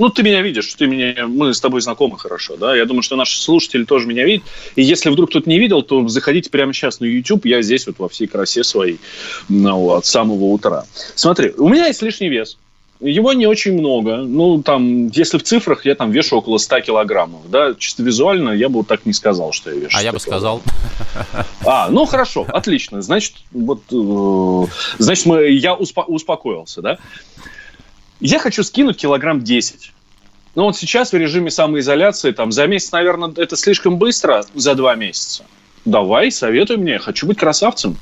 ну, 0.00 0.08
ты 0.08 0.22
меня 0.22 0.40
видишь, 0.42 0.74
ты 0.74 0.86
меня, 0.86 1.26
мы 1.26 1.52
с 1.52 1.60
тобой 1.60 1.80
знакомы 1.80 2.18
хорошо, 2.18 2.56
да, 2.56 2.74
я 2.74 2.86
думаю, 2.86 3.02
что 3.02 3.16
наши 3.16 3.40
слушатели 3.40 3.84
тоже 3.84 4.06
меня 4.06 4.24
видят, 4.24 4.44
и 4.74 4.82
если 4.82 5.10
вдруг 5.10 5.30
кто-то 5.30 5.48
не 5.48 5.58
видел, 5.58 5.82
то 5.82 6.08
заходите 6.08 6.50
прямо 6.50 6.72
сейчас 6.72 7.00
на 7.00 7.04
YouTube, 7.04 7.44
я 7.44 7.62
здесь 7.62 7.86
вот 7.86 7.98
во 7.98 8.08
всей 8.08 8.26
красе 8.26 8.64
своей, 8.64 8.98
ну, 9.48 9.92
от 9.92 10.06
самого 10.06 10.44
утра. 10.44 10.86
Смотри, 11.14 11.52
у 11.56 11.68
меня 11.68 11.86
есть 11.86 12.02
лишний 12.02 12.30
вес, 12.30 12.56
его 13.00 13.32
не 13.32 13.46
очень 13.46 13.72
много. 13.72 14.18
Ну, 14.18 14.62
там, 14.62 15.08
если 15.08 15.38
в 15.38 15.42
цифрах, 15.42 15.86
я 15.86 15.94
там 15.94 16.10
вешу 16.10 16.36
около 16.36 16.58
100 16.58 16.80
килограммов. 16.80 17.50
Да, 17.50 17.74
чисто 17.74 18.02
визуально 18.02 18.50
я 18.50 18.68
бы 18.68 18.78
вот 18.78 18.88
так 18.88 19.06
не 19.06 19.12
сказал, 19.12 19.52
что 19.52 19.70
я 19.70 19.76
вешу. 19.76 19.96
А 19.98 20.02
я 20.02 20.12
бы 20.12 20.20
сказал. 20.20 20.60
А, 21.64 21.88
ну 21.90 22.04
хорошо, 22.04 22.46
отлично. 22.48 23.02
Значит, 23.02 23.36
вот, 23.52 23.82
э, 23.92 24.70
значит, 24.98 25.26
мы, 25.26 25.48
я 25.50 25.72
успо- 25.74 26.04
успокоился, 26.06 26.82
да. 26.82 26.98
Я 28.20 28.38
хочу 28.38 28.62
скинуть 28.62 28.96
килограмм 28.96 29.42
10. 29.42 29.92
Но 30.54 30.64
вот 30.64 30.76
сейчас 30.76 31.12
в 31.12 31.16
режиме 31.16 31.50
самоизоляции, 31.50 32.32
там, 32.32 32.52
за 32.52 32.66
месяц, 32.66 32.92
наверное, 32.92 33.32
это 33.36 33.56
слишком 33.56 33.98
быстро, 33.98 34.44
за 34.54 34.74
два 34.74 34.94
месяца. 34.94 35.44
Давай, 35.84 36.30
советуй 36.30 36.76
мне, 36.76 36.98
хочу 36.98 37.26
быть 37.26 37.38
красавцем. 37.38 37.96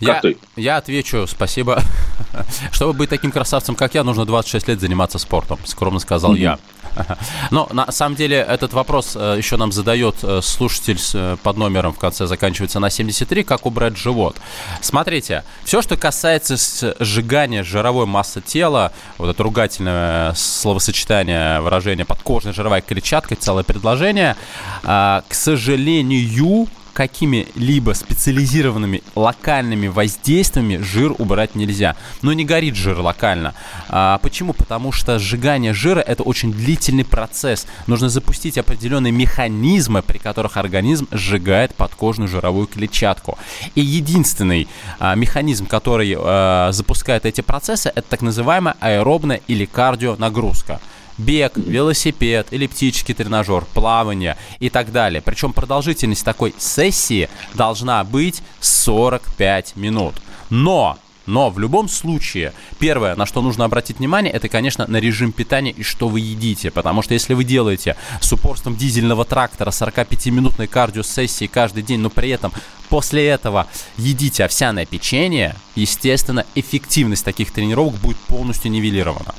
Как 0.00 0.08
я, 0.08 0.20
ты? 0.20 0.36
Я 0.56 0.76
отвечу, 0.76 1.26
спасибо. 1.26 1.82
Чтобы 2.72 2.92
быть 2.92 3.10
таким 3.10 3.32
красавцем, 3.32 3.74
как 3.74 3.94
я, 3.94 4.04
нужно 4.04 4.24
26 4.24 4.68
лет 4.68 4.80
заниматься 4.80 5.18
спортом, 5.18 5.58
скромно 5.64 5.98
сказал 5.98 6.34
mm-hmm. 6.34 6.38
я. 6.38 6.58
Но 7.50 7.68
на 7.72 7.90
самом 7.92 8.16
деле 8.16 8.36
этот 8.36 8.72
вопрос 8.72 9.16
э, 9.16 9.34
еще 9.36 9.56
нам 9.56 9.72
задает 9.72 10.16
э, 10.22 10.40
слушатель 10.42 10.98
э, 11.14 11.36
под 11.42 11.56
номером 11.56 11.92
в 11.92 11.98
конце 11.98 12.26
заканчивается 12.26 12.80
на 12.80 12.90
73, 12.90 13.44
как 13.44 13.66
убрать 13.66 13.96
живот. 13.96 14.36
Смотрите, 14.80 15.44
все, 15.64 15.82
что 15.82 15.96
касается 15.96 16.56
сжигания 16.98 17.62
жировой 17.62 18.06
массы 18.06 18.40
тела, 18.40 18.92
вот 19.18 19.30
это 19.30 19.42
ругательное 19.42 20.34
словосочетание, 20.34 21.60
выражение 21.60 22.04
подкожная 22.04 22.52
жировая 22.52 22.80
клетчатка, 22.80 23.36
целое 23.36 23.64
предложение, 23.64 24.36
к 24.82 25.24
сожалению, 25.30 26.68
какими-либо 26.98 27.92
специализированными 27.92 29.04
локальными 29.14 29.86
воздействиями 29.86 30.78
жир 30.78 31.14
убрать 31.16 31.54
нельзя. 31.54 31.94
Но 32.22 32.32
не 32.32 32.44
горит 32.44 32.74
жир 32.74 32.98
локально. 32.98 33.54
А, 33.88 34.18
почему? 34.18 34.52
Потому 34.52 34.90
что 34.90 35.20
сжигание 35.20 35.74
жира 35.74 36.00
это 36.00 36.24
очень 36.24 36.52
длительный 36.52 37.04
процесс. 37.04 37.68
Нужно 37.86 38.08
запустить 38.08 38.58
определенные 38.58 39.12
механизмы, 39.12 40.02
при 40.02 40.18
которых 40.18 40.56
организм 40.56 41.06
сжигает 41.12 41.72
подкожную 41.76 42.26
жировую 42.26 42.66
клетчатку. 42.66 43.38
И 43.76 43.80
единственный 43.80 44.66
а, 44.98 45.14
механизм, 45.14 45.66
который 45.66 46.16
а, 46.18 46.72
запускает 46.72 47.26
эти 47.26 47.42
процессы, 47.42 47.92
это 47.94 48.08
так 48.08 48.22
называемая 48.22 48.74
аэробная 48.80 49.40
или 49.46 49.66
кардионагрузка 49.66 50.80
бег, 51.18 51.56
велосипед, 51.56 52.48
эллиптический 52.52 53.14
тренажер, 53.14 53.64
плавание 53.74 54.36
и 54.60 54.70
так 54.70 54.92
далее. 54.92 55.20
Причем 55.20 55.52
продолжительность 55.52 56.24
такой 56.24 56.54
сессии 56.58 57.28
должна 57.54 58.02
быть 58.04 58.42
45 58.60 59.76
минут. 59.76 60.14
Но 60.50 60.98
но 61.28 61.50
в 61.50 61.58
любом 61.58 61.90
случае, 61.90 62.54
первое, 62.78 63.14
на 63.14 63.26
что 63.26 63.42
нужно 63.42 63.66
обратить 63.66 63.98
внимание, 63.98 64.32
это, 64.32 64.48
конечно, 64.48 64.86
на 64.88 64.96
режим 64.96 65.30
питания 65.30 65.72
и 65.72 65.82
что 65.82 66.08
вы 66.08 66.20
едите. 66.20 66.70
Потому 66.70 67.02
что 67.02 67.12
если 67.12 67.34
вы 67.34 67.44
делаете 67.44 67.96
с 68.22 68.32
упорством 68.32 68.76
дизельного 68.76 69.26
трактора 69.26 69.68
45-минутной 69.68 70.68
кардиосессии 70.68 71.46
каждый 71.46 71.82
день, 71.82 72.00
но 72.00 72.08
при 72.08 72.30
этом 72.30 72.50
после 72.88 73.28
этого 73.28 73.66
едите 73.98 74.42
овсяное 74.42 74.86
печенье, 74.86 75.54
естественно, 75.74 76.46
эффективность 76.54 77.26
таких 77.26 77.52
тренировок 77.52 77.96
будет 77.96 78.16
полностью 78.20 78.70
нивелирована. 78.70 79.34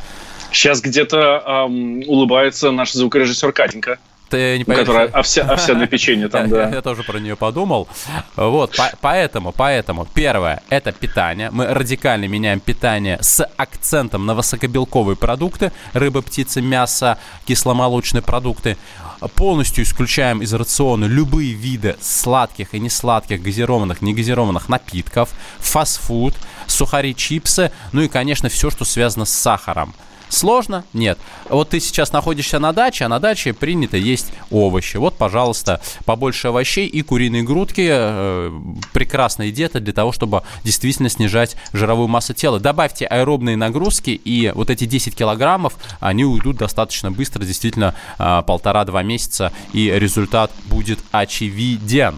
Сейчас 0.52 0.82
где-то 0.82 1.68
эм, 1.68 2.04
улыбается 2.08 2.72
наш 2.72 2.94
звукорежиссер 2.94 3.52
Катенька. 3.52 4.00
Ты 4.30 4.60
не 4.60 4.64
поверишь. 4.64 4.86
Которая 4.86 5.08
овся, 5.08 5.42
овсяное 5.42 5.88
печенье 5.88 6.30
там, 6.30 6.50
да. 6.50 6.70
Я, 6.70 6.76
я 6.76 6.82
тоже 6.82 7.02
про 7.04 7.18
нее 7.18 7.36
подумал. 7.36 7.88
Вот, 8.36 8.76
по, 8.76 8.92
поэтому, 9.02 9.52
поэтому, 9.52 10.06
первое, 10.14 10.62
это 10.70 10.92
питание. 10.92 11.50
Мы 11.52 11.66
радикально 11.66 12.26
меняем 12.26 12.60
питание 12.60 13.18
с 13.22 13.44
акцентом 13.58 14.28
на 14.28 14.36
высокобелковые 14.36 15.16
продукты. 15.16 15.72
Рыба, 15.94 16.22
птица, 16.22 16.62
мясо, 16.62 17.18
кисломолочные 17.46 18.22
продукты. 18.22 18.78
Полностью 19.36 19.84
исключаем 19.84 20.42
из 20.44 20.54
рациона 20.54 21.06
любые 21.06 21.54
виды 21.54 21.98
сладких 22.00 22.76
и 22.76 22.80
несладких, 22.80 23.42
газированных, 23.42 24.02
негазированных 24.02 24.70
напитков, 24.70 25.30
фастфуд, 25.58 26.36
сухари, 26.68 27.16
чипсы, 27.16 27.72
ну 27.92 28.02
и, 28.02 28.08
конечно, 28.08 28.48
все, 28.48 28.70
что 28.70 28.86
связано 28.86 29.26
с 29.26 29.32
сахаром. 29.32 29.94
Сложно? 30.30 30.86
Нет. 30.94 31.18
Вот 31.50 31.70
ты 31.70 31.80
сейчас 31.80 32.14
находишься 32.14 32.60
на 32.60 32.72
даче, 32.72 33.06
а 33.06 33.10
на 33.10 33.20
даче 33.20 33.54
принято 33.54 33.98
есть 33.98 34.32
овощи. 34.52 34.98
Вот, 34.98 35.16
пожалуйста, 35.18 35.82
побольше 36.06 36.50
овощей 36.50 36.88
и 36.88 37.02
куриные 37.02 37.44
грудки. 37.44 37.88
Э, 37.90 38.52
прекрасная 38.94 39.52
диета 39.52 39.80
для 39.80 39.94
того, 39.94 40.12
чтобы 40.12 40.44
действительно 40.64 41.10
снижать 41.10 41.56
жировую 41.74 42.08
массу 42.08 42.34
тела. 42.34 42.60
Добавьте 42.60 43.06
аэробные 43.06 43.58
нагрузки, 43.58 44.12
и 44.12 44.52
вот 44.54 44.70
эти 44.70 44.86
10 44.86 45.16
килограммов, 45.16 45.74
они 46.00 46.26
уйдут 46.26 46.58
достаточно 46.58 47.12
быстро, 47.12 47.44
действительно, 47.44 47.96
э, 48.20 48.44
полтора-два 48.46 49.02
месяца, 49.02 49.52
и 49.74 49.90
результат 49.90 50.52
будет 50.68 51.00
очевиден. 51.12 52.16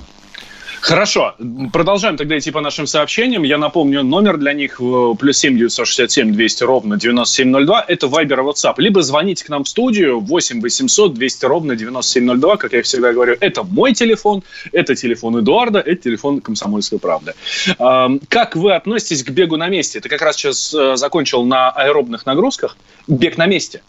Хорошо. 0.81 1.35
Продолжаем 1.71 2.17
тогда 2.17 2.37
идти 2.37 2.49
по 2.49 2.59
нашим 2.59 2.87
сообщениям. 2.87 3.43
Я 3.43 3.59
напомню, 3.59 4.03
номер 4.03 4.37
для 4.37 4.51
них 4.53 4.81
плюс 5.19 5.37
семь 5.37 5.57
девятьсот 5.57 5.87
шестьдесят 5.87 6.11
семь 6.11 6.33
двести 6.33 6.63
ровно 6.63 6.97
девяносто 6.97 7.35
семь 7.35 7.49
ноль 7.49 7.65
два. 7.65 7.85
Это 7.87 8.07
Viber 8.07 8.43
WhatsApp. 8.43 8.73
Либо 8.77 9.01
звоните 9.03 9.45
к 9.45 9.49
нам 9.49 9.63
в 9.63 9.69
студию 9.69 10.19
восемь 10.19 10.59
восемьсот 10.59 11.13
двести 11.13 11.45
ровно 11.45 11.75
девяносто 11.75 12.13
семь 12.13 12.25
ноль 12.25 12.39
два. 12.39 12.57
Как 12.57 12.73
я 12.73 12.81
всегда 12.81 13.13
говорю, 13.13 13.37
это 13.39 13.63
мой 13.63 13.93
телефон, 13.93 14.41
это 14.71 14.95
телефон 14.95 15.39
Эдуарда, 15.39 15.79
это 15.79 16.01
телефон 16.01 16.41
Комсомольской 16.41 16.99
правды. 16.99 17.35
Как 17.77 18.55
вы 18.55 18.73
относитесь 18.73 19.23
к 19.23 19.29
бегу 19.29 19.57
на 19.57 19.69
месте? 19.69 19.99
Ты 19.99 20.09
как 20.09 20.21
раз 20.21 20.35
сейчас 20.35 20.73
э, 20.73 20.95
закончил 20.95 21.45
на 21.45 21.69
аэробных 21.69 22.25
нагрузках. 22.25 22.75
Бег 23.07 23.37
на 23.37 23.45
месте. 23.45 23.81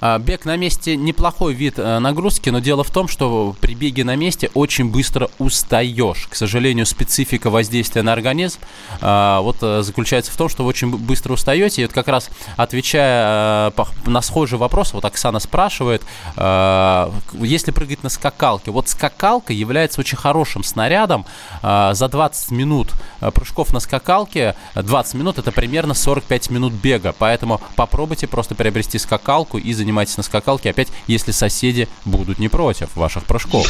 А, 0.00 0.18
бег 0.18 0.44
на 0.44 0.56
месте 0.56 0.96
неплохой 0.96 1.54
вид 1.54 1.78
э, 1.78 1.98
нагрузки, 1.98 2.50
но 2.50 2.60
дело 2.60 2.84
в 2.84 2.90
том, 2.90 3.08
что 3.08 3.54
при 3.60 3.74
беге 3.74 4.04
на 4.04 4.14
месте 4.14 4.50
очень 4.54 4.90
быстро 4.90 5.28
устаешь. 5.38 6.28
К 6.30 6.34
сожалению, 6.36 6.86
специфика 6.86 7.50
воздействия 7.50 8.02
на 8.02 8.12
организм 8.12 8.60
а, 9.00 9.40
вот 9.40 9.56
э, 9.62 9.82
заключается 9.82 10.30
в 10.30 10.36
том, 10.36 10.48
что 10.48 10.62
вы 10.62 10.68
очень 10.68 10.96
быстро 10.96 11.32
устаете. 11.32 11.82
И 11.82 11.84
вот 11.84 11.92
как 11.92 12.08
раз 12.08 12.30
отвечая 12.56 13.72
э, 13.76 13.84
на 14.06 14.22
схожий 14.22 14.58
вопрос, 14.58 14.92
вот 14.92 15.04
Оксана 15.04 15.40
спрашивает, 15.40 16.02
если 16.36 17.70
прыгать 17.70 18.02
на 18.02 18.08
скакалке, 18.08 18.70
вот 18.70 18.88
скакалка 18.88 19.52
является 19.52 20.00
очень 20.00 20.16
хорошим 20.16 20.62
снарядом. 20.62 21.24
За 21.62 22.08
20 22.10 22.50
минут 22.52 22.92
прыжков 23.20 23.72
на 23.72 23.80
скакалке, 23.80 24.54
20 24.74 25.14
минут 25.14 25.38
это 25.38 25.52
примерно 25.52 25.94
45 25.94 26.50
минут 26.50 26.72
бега, 26.72 27.14
поэтому 27.18 27.60
попробуйте 27.76 28.26
просто 28.26 28.54
приобрести 28.54 28.98
скакалку 28.98 29.58
и 29.58 29.72
заниматься 29.72 29.87
занимаетесь 29.88 30.18
на 30.18 30.22
скакалке, 30.22 30.68
опять, 30.68 30.88
если 31.06 31.32
соседи 31.32 31.88
будут 32.04 32.38
не 32.38 32.48
против 32.48 32.94
ваших 32.94 33.24
прыжков. 33.24 33.66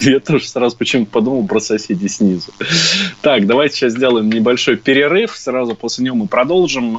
Я 0.00 0.18
тоже 0.18 0.48
сразу 0.48 0.76
почему-то 0.78 1.10
подумал 1.10 1.46
про 1.46 1.60
соседей 1.60 2.08
снизу. 2.08 2.52
Так, 3.20 3.46
давайте 3.46 3.76
сейчас 3.76 3.92
сделаем 3.92 4.30
небольшой 4.30 4.76
перерыв. 4.76 5.36
Сразу 5.36 5.74
после 5.74 6.06
него 6.06 6.16
мы 6.16 6.26
продолжим. 6.26 6.98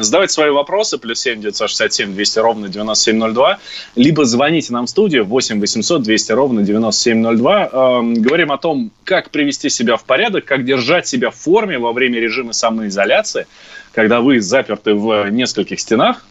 Задавайте 0.00 0.32
свои 0.32 0.50
вопросы. 0.50 0.98
Плюс 0.98 1.20
7 1.20 1.40
967 1.40 2.14
200 2.14 2.38
ровно 2.40 2.68
9702. 2.68 3.58
Либо 3.94 4.24
звоните 4.24 4.72
нам 4.72 4.86
в 4.86 4.90
студию 4.90 5.24
8 5.24 5.60
800 5.60 6.02
200 6.02 6.32
ровно 6.32 6.62
9702. 6.62 7.68
Говорим 8.16 8.50
о 8.50 8.58
том, 8.58 8.90
как 9.04 9.30
привести 9.30 9.68
себя 9.68 9.96
в 9.96 10.02
порядок, 10.02 10.46
как 10.46 10.64
держать 10.64 11.06
себя 11.06 11.30
в 11.30 11.36
форме 11.36 11.78
во 11.78 11.92
время 11.92 12.18
режима 12.18 12.52
самоизоляции, 12.54 13.46
когда 13.92 14.20
вы 14.20 14.40
заперты 14.40 14.94
в 14.94 15.28
нескольких 15.30 15.78
стенах, 15.78 16.26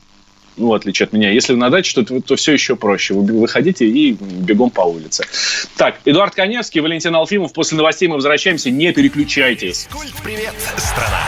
ну, 0.57 0.69
в 0.69 0.73
отличие 0.73 1.05
от 1.05 1.13
меня. 1.13 1.31
Если 1.31 1.53
вы 1.53 1.59
на 1.59 1.69
даче, 1.69 2.01
то, 2.03 2.21
то 2.21 2.35
все 2.35 2.53
еще 2.53 2.75
проще. 2.75 3.13
Вы 3.13 3.39
выходите 3.39 3.85
и 3.87 4.13
бегом 4.13 4.69
по 4.69 4.81
улице. 4.81 5.25
Так, 5.77 5.99
Эдуард 6.05 6.35
Коневский, 6.35 6.81
Валентин 6.81 7.15
Алфимов. 7.15 7.53
После 7.53 7.77
новостей 7.77 8.07
мы 8.07 8.15
возвращаемся. 8.15 8.69
Не 8.69 8.93
переключайтесь. 8.93 9.87
Привет, 10.23 10.53
страна! 10.77 11.27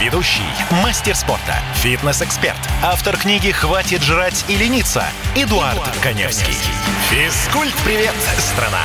Ведущий, 0.00 0.42
мастер 0.84 1.16
спорта, 1.16 1.56
фитнес-эксперт, 1.82 2.58
автор 2.84 3.16
книги 3.16 3.50
«Хватит 3.50 4.00
жрать 4.00 4.44
и 4.48 4.54
лениться» 4.54 5.04
Эдуард, 5.34 5.74
Эдуард 5.74 5.98
Коневский. 6.00 6.54
Физкульт-привет, 7.10 8.14
страна! 8.38 8.84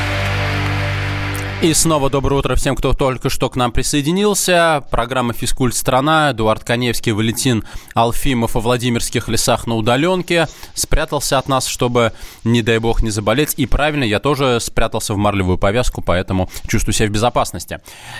И 1.61 1.75
снова 1.75 2.09
доброе 2.09 2.37
утро 2.37 2.55
всем, 2.55 2.75
кто 2.75 2.93
только 2.93 3.29
что 3.29 3.47
к 3.47 3.55
нам 3.55 3.71
присоединился. 3.71 4.83
Программа 4.89 5.33
«Физкульт 5.33 5.75
страна». 5.75 6.31
Эдуард 6.31 6.63
Коневский, 6.63 7.11
Валентин 7.11 7.63
Алфимов 7.93 8.55
о 8.55 8.61
Владимирских 8.61 9.27
лесах 9.27 9.67
на 9.67 9.75
удаленке. 9.75 10.47
Спрятался 10.73 11.37
от 11.37 11.47
нас, 11.47 11.67
чтобы, 11.67 12.13
не 12.43 12.63
дай 12.63 12.79
бог, 12.79 13.03
не 13.03 13.11
заболеть. 13.11 13.53
И 13.57 13.67
правильно, 13.67 14.03
я 14.03 14.19
тоже 14.19 14.59
спрятался 14.59 15.13
в 15.13 15.17
марлевую 15.17 15.59
повязку, 15.59 16.01
поэтому 16.01 16.49
чувствую 16.67 16.95
себя 16.95 17.09
в 17.09 17.11
безопасности. 17.11 17.79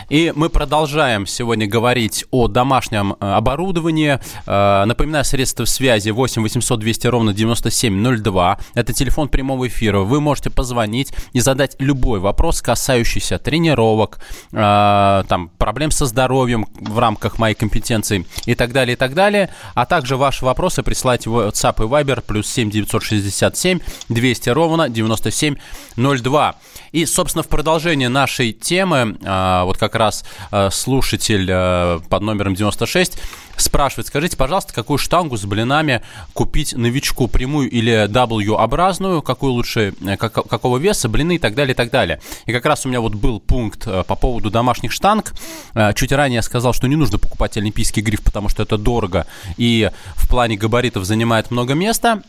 И 0.09 0.31
мы 0.35 0.49
продолжаем 0.49 1.25
сегодня 1.25 1.65
говорить 1.65 2.25
о 2.29 2.47
домашнем 2.47 3.13
э, 3.19 3.25
оборудовании. 3.25 4.19
Э, 4.45 4.85
напоминаю, 4.85 5.25
средства 5.25 5.65
связи 5.65 6.11
8 6.11 6.43
800 6.43 6.79
200 6.79 7.07
ровно 7.07 7.33
9702. 7.33 8.59
Это 8.75 8.93
телефон 8.93 9.29
прямого 9.29 9.67
эфира. 9.67 10.01
Вы 10.01 10.21
можете 10.21 10.51
позвонить 10.51 11.11
и 11.33 11.39
задать 11.39 11.75
любой 11.79 12.19
вопрос, 12.19 12.61
касающийся 12.61 13.30
касающихся 13.31 13.39
тренировок, 13.39 14.19
э, 14.51 15.23
там, 15.27 15.49
проблем 15.57 15.91
со 15.91 16.05
здоровьем 16.05 16.67
в 16.79 16.99
рамках 16.99 17.39
моей 17.39 17.55
компетенции 17.55 18.25
и 18.45 18.55
так 18.55 18.71
далее, 18.71 18.93
и 18.93 18.95
так 18.95 19.13
далее. 19.13 19.49
А 19.75 19.85
также 19.85 20.17
ваши 20.17 20.45
вопросы 20.45 20.83
присылайте 20.83 21.29
в 21.29 21.37
WhatsApp 21.37 21.83
и 21.83 21.87
Viber 21.87 22.21
плюс 22.21 22.47
7 22.47 22.69
967 22.69 23.79
200 24.09 24.49
ровно 24.49 24.89
9702. 24.89 26.55
И, 26.91 27.05
собственно, 27.05 27.43
в 27.43 27.47
продолжение 27.47 28.09
нашей 28.09 28.51
темы, 28.51 29.17
э, 29.21 29.63
вот 29.63 29.77
как 29.77 29.95
раз 29.95 30.25
э, 30.51 30.69
слушатель 30.71 31.47
э, 31.49 31.99
под 32.09 32.21
номером 32.21 32.53
96 32.53 33.17
спрашивает, 33.57 34.07
скажите, 34.07 34.37
пожалуйста, 34.37 34.73
какую 34.73 34.97
штангу 34.97 35.37
с 35.37 35.45
блинами 35.45 36.01
купить 36.33 36.73
новичку, 36.73 37.27
прямую 37.27 37.69
или 37.69 38.07
W-образную, 38.07 39.21
какую 39.21 39.53
лучше, 39.53 39.93
э, 40.01 40.17
как, 40.17 40.33
какого 40.33 40.77
веса, 40.77 41.09
блины 41.09 41.35
и 41.35 41.39
так 41.39 41.55
далее, 41.55 41.73
и 41.73 41.75
так 41.75 41.91
далее. 41.91 42.19
И 42.45 42.53
как 42.53 42.65
раз 42.65 42.85
у 42.85 42.89
меня 42.89 43.01
вот 43.01 43.15
был 43.15 43.39
пункт 43.39 43.87
э, 43.87 44.03
по 44.03 44.15
поводу 44.15 44.49
домашних 44.49 44.91
штанг. 44.91 45.33
Э, 45.73 45.93
чуть 45.93 46.11
ранее 46.11 46.37
я 46.37 46.41
сказал, 46.41 46.73
что 46.73 46.87
не 46.87 46.95
нужно 46.95 47.17
покупать 47.17 47.57
олимпийский 47.57 48.01
гриф, 48.01 48.21
потому 48.21 48.49
что 48.49 48.63
это 48.63 48.77
дорого 48.77 49.25
и 49.57 49.89
в 50.15 50.27
плане 50.27 50.57
габаритов 50.57 51.05
занимает 51.05 51.51
много 51.51 51.73
места. 51.73 52.21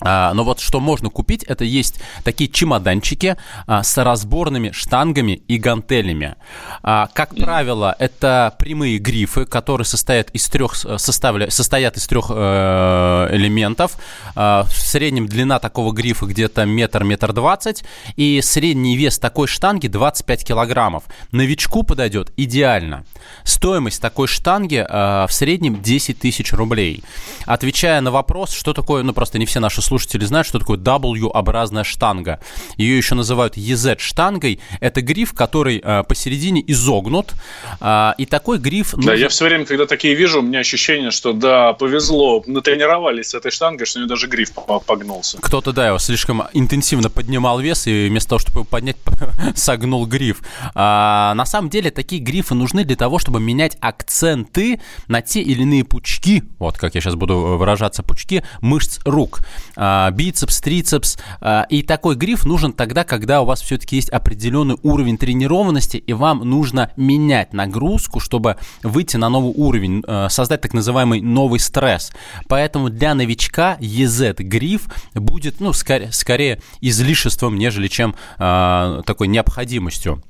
А, 0.00 0.32
но 0.34 0.44
вот 0.44 0.60
что 0.60 0.80
можно 0.80 1.10
купить, 1.10 1.42
это 1.44 1.64
есть 1.64 2.00
такие 2.22 2.48
чемоданчики 2.48 3.36
а, 3.66 3.82
с 3.82 4.02
разборными 4.02 4.70
штангами 4.70 5.42
и 5.48 5.58
гантелями. 5.58 6.36
А, 6.82 7.08
как 7.12 7.34
правило, 7.34 7.94
это 7.98 8.54
прямые 8.58 8.98
грифы, 8.98 9.44
которые 9.44 9.84
состоят 9.84 10.30
из 10.30 10.46
трех, 10.48 10.76
составля, 10.76 11.50
состоят 11.50 11.96
из 11.96 12.06
трех 12.06 12.26
э, 12.30 13.28
элементов. 13.32 13.96
В 14.34 14.68
среднем 14.70 15.26
длина 15.26 15.58
такого 15.58 15.92
грифа 15.92 16.26
где-то 16.26 16.64
метр, 16.64 17.04
метр 17.04 17.32
двадцать, 17.32 17.84
и 18.16 18.40
средний 18.42 18.96
вес 18.96 19.18
такой 19.18 19.46
штанги 19.46 19.88
25 19.88 20.44
килограммов. 20.44 21.04
Новичку 21.32 21.82
подойдет 21.82 22.32
идеально. 22.36 23.04
Стоимость 23.44 24.00
такой 24.00 24.28
штанги 24.28 24.86
в 24.88 25.28
среднем 25.30 25.80
10 25.82 26.18
тысяч 26.18 26.52
рублей. 26.52 27.02
Отвечая 27.46 28.00
на 28.00 28.10
вопрос, 28.10 28.52
что 28.52 28.72
такое, 28.72 29.02
ну 29.02 29.12
просто 29.12 29.38
не 29.38 29.46
все 29.46 29.60
наши 29.60 29.82
слушатели 29.88 30.24
знают, 30.24 30.46
что 30.46 30.58
такое 30.58 30.78
W-образная 30.78 31.84
штанга. 31.84 32.40
Ее 32.76 32.96
еще 32.96 33.14
называют 33.14 33.56
EZ-штангой. 33.56 34.60
Это 34.80 35.02
гриф, 35.02 35.34
который 35.34 35.80
э, 35.82 36.04
посередине 36.04 36.62
изогнут. 36.66 37.34
Э, 37.80 38.12
и 38.18 38.26
такой 38.26 38.58
гриф... 38.58 38.94
Нужен... 38.94 39.10
Да, 39.10 39.14
я 39.14 39.28
все 39.28 39.46
время, 39.46 39.64
когда 39.64 39.86
такие 39.86 40.14
вижу, 40.14 40.40
у 40.40 40.42
меня 40.42 40.60
ощущение, 40.60 41.10
что 41.10 41.32
да, 41.32 41.72
повезло, 41.72 42.42
натренировались 42.46 43.28
с 43.28 43.34
этой 43.34 43.50
штангой, 43.50 43.86
что 43.86 43.98
у 43.98 44.02
нее 44.02 44.08
даже 44.08 44.26
гриф 44.28 44.52
погнулся. 44.86 45.38
Кто-то, 45.40 45.72
да, 45.72 45.88
его 45.88 45.98
слишком 45.98 46.44
интенсивно 46.52 47.10
поднимал 47.10 47.60
вес, 47.60 47.86
и 47.86 48.08
вместо 48.08 48.30
того, 48.30 48.38
чтобы 48.38 48.60
его 48.60 48.64
поднять, 48.64 48.96
согнул 49.56 50.06
гриф. 50.06 50.42
А, 50.74 51.34
на 51.34 51.46
самом 51.46 51.70
деле, 51.70 51.90
такие 51.90 52.20
грифы 52.20 52.54
нужны 52.54 52.84
для 52.84 52.96
того, 52.96 53.18
чтобы 53.18 53.40
менять 53.40 53.76
акценты 53.80 54.80
на 55.06 55.22
те 55.22 55.40
или 55.40 55.62
иные 55.62 55.84
пучки, 55.84 56.42
вот 56.58 56.76
как 56.76 56.94
я 56.94 57.00
сейчас 57.00 57.14
буду 57.14 57.38
выражаться, 57.38 58.02
пучки 58.02 58.44
мышц 58.60 59.00
рук. 59.04 59.40
А, 59.80 60.10
бицепс, 60.10 60.60
трицепс. 60.60 61.16
А, 61.40 61.64
и 61.70 61.82
такой 61.82 62.16
гриф 62.16 62.44
нужен 62.44 62.72
тогда, 62.72 63.04
когда 63.04 63.42
у 63.42 63.44
вас 63.44 63.62
все-таки 63.62 63.96
есть 63.96 64.10
определенный 64.10 64.76
уровень 64.82 65.16
тренированности, 65.16 65.98
и 65.98 66.12
вам 66.12 66.40
нужно 66.40 66.90
менять 66.96 67.52
нагрузку, 67.52 68.18
чтобы 68.18 68.56
выйти 68.82 69.16
на 69.16 69.28
новый 69.28 69.54
уровень, 69.54 70.02
а, 70.06 70.28
создать 70.28 70.62
так 70.62 70.74
называемый 70.74 71.20
новый 71.20 71.60
стресс. 71.60 72.10
Поэтому 72.48 72.90
для 72.90 73.14
новичка 73.14 73.76
EZ 73.80 74.34
гриф 74.42 74.88
будет, 75.14 75.60
ну, 75.60 75.72
скорее, 75.72 76.10
скорее 76.10 76.60
излишеством, 76.80 77.56
нежели 77.56 77.86
чем 77.86 78.16
такой 78.36 79.28
необходимостью. 79.28 80.22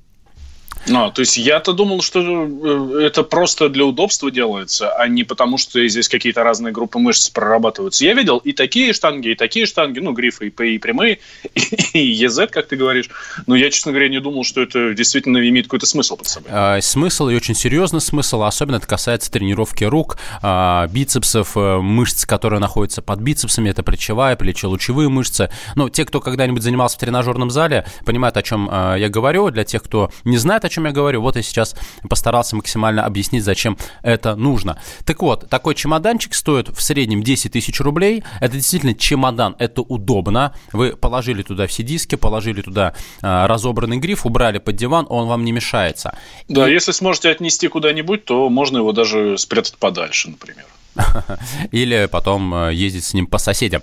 А, 0.95 1.11
то 1.11 1.21
есть 1.21 1.37
я-то 1.37 1.73
думал, 1.73 2.03
что 2.03 2.21
э, 2.21 3.01
это 3.03 3.23
просто 3.23 3.69
для 3.69 3.85
удобства 3.85 4.31
делается, 4.31 4.91
а 4.93 5.09
не 5.09 5.25
потому, 5.25 5.59
что 5.59 5.87
здесь 5.87 6.09
какие-то 6.09 6.43
разные 6.43 6.73
группы 6.73 6.99
мышц 6.99 7.29
прорабатываются. 7.29 8.05
Я 8.05 8.15
видел 8.15 8.39
и 8.39 8.53
такие 8.53 8.93
штанги, 8.93 9.29
и 9.29 9.35
такие 9.35 9.67
штанги, 9.67 10.01
ну, 10.01 10.13
грифы 10.13 10.49
и, 10.49 10.75
и 10.75 10.79
прямые, 10.79 11.19
и, 11.55 11.99
и 11.99 12.25
EZ, 12.25 12.49
как 12.49 12.69
ты 12.69 12.77
говоришь. 12.77 13.11
Но 13.47 13.57
я, 13.57 13.71
честно 13.71 13.93
говоря, 13.93 14.09
не 14.09 14.21
думал, 14.21 14.45
что 14.45 14.61
это 14.63 14.95
действительно 14.95 15.39
имеет 15.49 15.67
какой-то 15.67 15.87
смысл 15.87 16.17
под 16.17 16.27
собой. 16.27 16.51
А, 16.53 16.81
смысл 16.81 17.29
и 17.29 17.37
очень 17.37 17.55
серьезный 17.55 18.01
смысл, 18.01 18.43
особенно 18.43 18.77
это 18.77 18.87
касается 18.87 19.31
тренировки 19.31 19.85
рук, 19.85 20.19
а, 20.43 20.87
бицепсов, 20.89 21.57
э, 21.57 21.79
мышц, 21.79 22.25
которые 22.25 22.61
находятся 22.61 23.03
под 23.03 23.21
бицепсами, 23.21 23.71
это 23.71 23.83
плечевая, 23.83 24.37
плечелучевые 24.37 25.09
мышцы. 25.09 25.51
Ну, 25.75 25.89
те, 25.89 26.05
кто 26.05 26.21
когда-нибудь 26.21 26.63
занимался 26.63 26.97
в 26.97 27.01
тренажерном 27.01 27.51
зале, 27.51 27.87
понимают, 28.05 28.37
о 28.37 28.43
чем 28.43 28.69
а, 28.71 28.97
я 28.97 29.09
говорю. 29.09 29.51
Для 29.51 29.65
тех, 29.65 29.83
кто 29.83 30.11
не 30.25 30.37
знает, 30.37 30.65
о 30.65 30.69
чем 30.69 30.78
я 30.85 30.93
говорю, 30.93 31.21
вот 31.21 31.37
я 31.37 31.43
сейчас 31.43 31.75
постарался 32.09 32.57
максимально 32.57 33.05
объяснить, 33.05 33.45
зачем 33.45 33.77
это 34.03 34.37
нужно. 34.37 34.81
Так 35.05 35.23
вот, 35.23 35.49
такой 35.49 35.75
чемоданчик 35.75 36.35
стоит 36.35 36.69
в 36.69 36.81
среднем 36.81 37.23
10 37.23 37.53
тысяч 37.53 37.81
рублей. 37.81 38.25
Это 38.41 38.55
действительно 38.55 38.95
чемодан, 38.95 39.57
это 39.59 39.83
удобно. 39.83 40.55
Вы 40.73 40.97
положили 40.97 41.43
туда 41.43 41.67
все 41.67 41.83
диски, 41.83 42.15
положили 42.15 42.63
туда 42.63 42.95
а, 43.23 43.47
разобранный 43.47 43.99
гриф, 43.99 44.27
убрали 44.27 44.59
под 44.59 44.77
диван, 44.77 45.07
он 45.09 45.29
вам 45.29 45.45
не 45.45 45.53
мешается. 45.53 46.17
Да, 46.49 46.69
И... 46.69 46.73
если 46.73 46.93
сможете 46.93 47.31
отнести 47.31 47.69
куда-нибудь, 47.69 48.25
то 48.25 48.49
можно 48.49 48.79
его 48.79 48.93
даже 48.93 49.39
спрятать 49.39 49.77
подальше, 49.79 50.31
например. 50.31 50.67
Или 51.71 52.09
потом 52.11 52.55
э, 52.55 52.75
ездить 52.75 53.05
с 53.05 53.15
ним 53.15 53.27
по 53.27 53.39
соседям. 53.39 53.83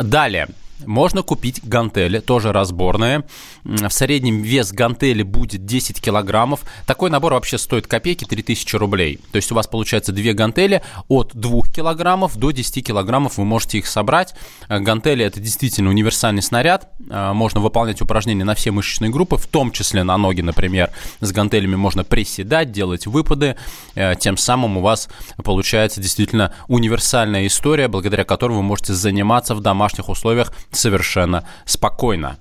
Далее. 0.00 0.48
Можно 0.86 1.22
купить 1.22 1.60
гантели, 1.62 2.18
тоже 2.18 2.52
разборные. 2.52 3.24
В 3.64 3.90
среднем 3.90 4.42
вес 4.42 4.72
гантели 4.72 5.22
будет 5.22 5.64
10 5.64 6.00
килограммов. 6.00 6.60
Такой 6.86 7.10
набор 7.10 7.34
вообще 7.34 7.58
стоит 7.58 7.86
копейки, 7.86 8.24
3000 8.24 8.76
рублей. 8.76 9.20
То 9.30 9.36
есть 9.36 9.50
у 9.52 9.54
вас 9.54 9.66
получается 9.66 10.12
две 10.12 10.32
гантели 10.32 10.82
от 11.08 11.32
2 11.34 11.62
килограммов 11.74 12.36
до 12.36 12.50
10 12.50 12.86
килограммов. 12.86 13.38
Вы 13.38 13.44
можете 13.44 13.78
их 13.78 13.86
собрать. 13.86 14.34
Э, 14.68 14.78
гантели 14.80 15.24
это 15.24 15.40
действительно 15.40 15.90
универсальный 15.90 16.42
снаряд. 16.42 16.90
Э, 17.10 17.32
можно 17.32 17.60
выполнять 17.60 18.00
упражнения 18.00 18.44
на 18.44 18.54
все 18.54 18.70
мышечные 18.70 19.10
группы, 19.10 19.36
в 19.36 19.46
том 19.46 19.70
числе 19.70 20.02
на 20.02 20.16
ноги, 20.16 20.40
например. 20.40 20.90
С 21.20 21.32
гантелями 21.32 21.76
можно 21.76 22.04
приседать, 22.04 22.72
делать 22.72 23.06
выпады. 23.06 23.56
Э, 23.94 24.14
тем 24.18 24.36
самым 24.36 24.78
у 24.78 24.80
вас 24.80 25.08
получается 25.42 26.00
действительно 26.00 26.54
универсальная 26.68 27.46
история, 27.46 27.88
благодаря 27.88 28.24
которой 28.24 28.52
вы 28.54 28.62
можете 28.62 28.92
заниматься 28.94 29.54
в 29.54 29.60
домашних 29.60 30.08
условиях 30.08 30.52
совершенно 30.72 31.46
спокойно. 31.64 32.38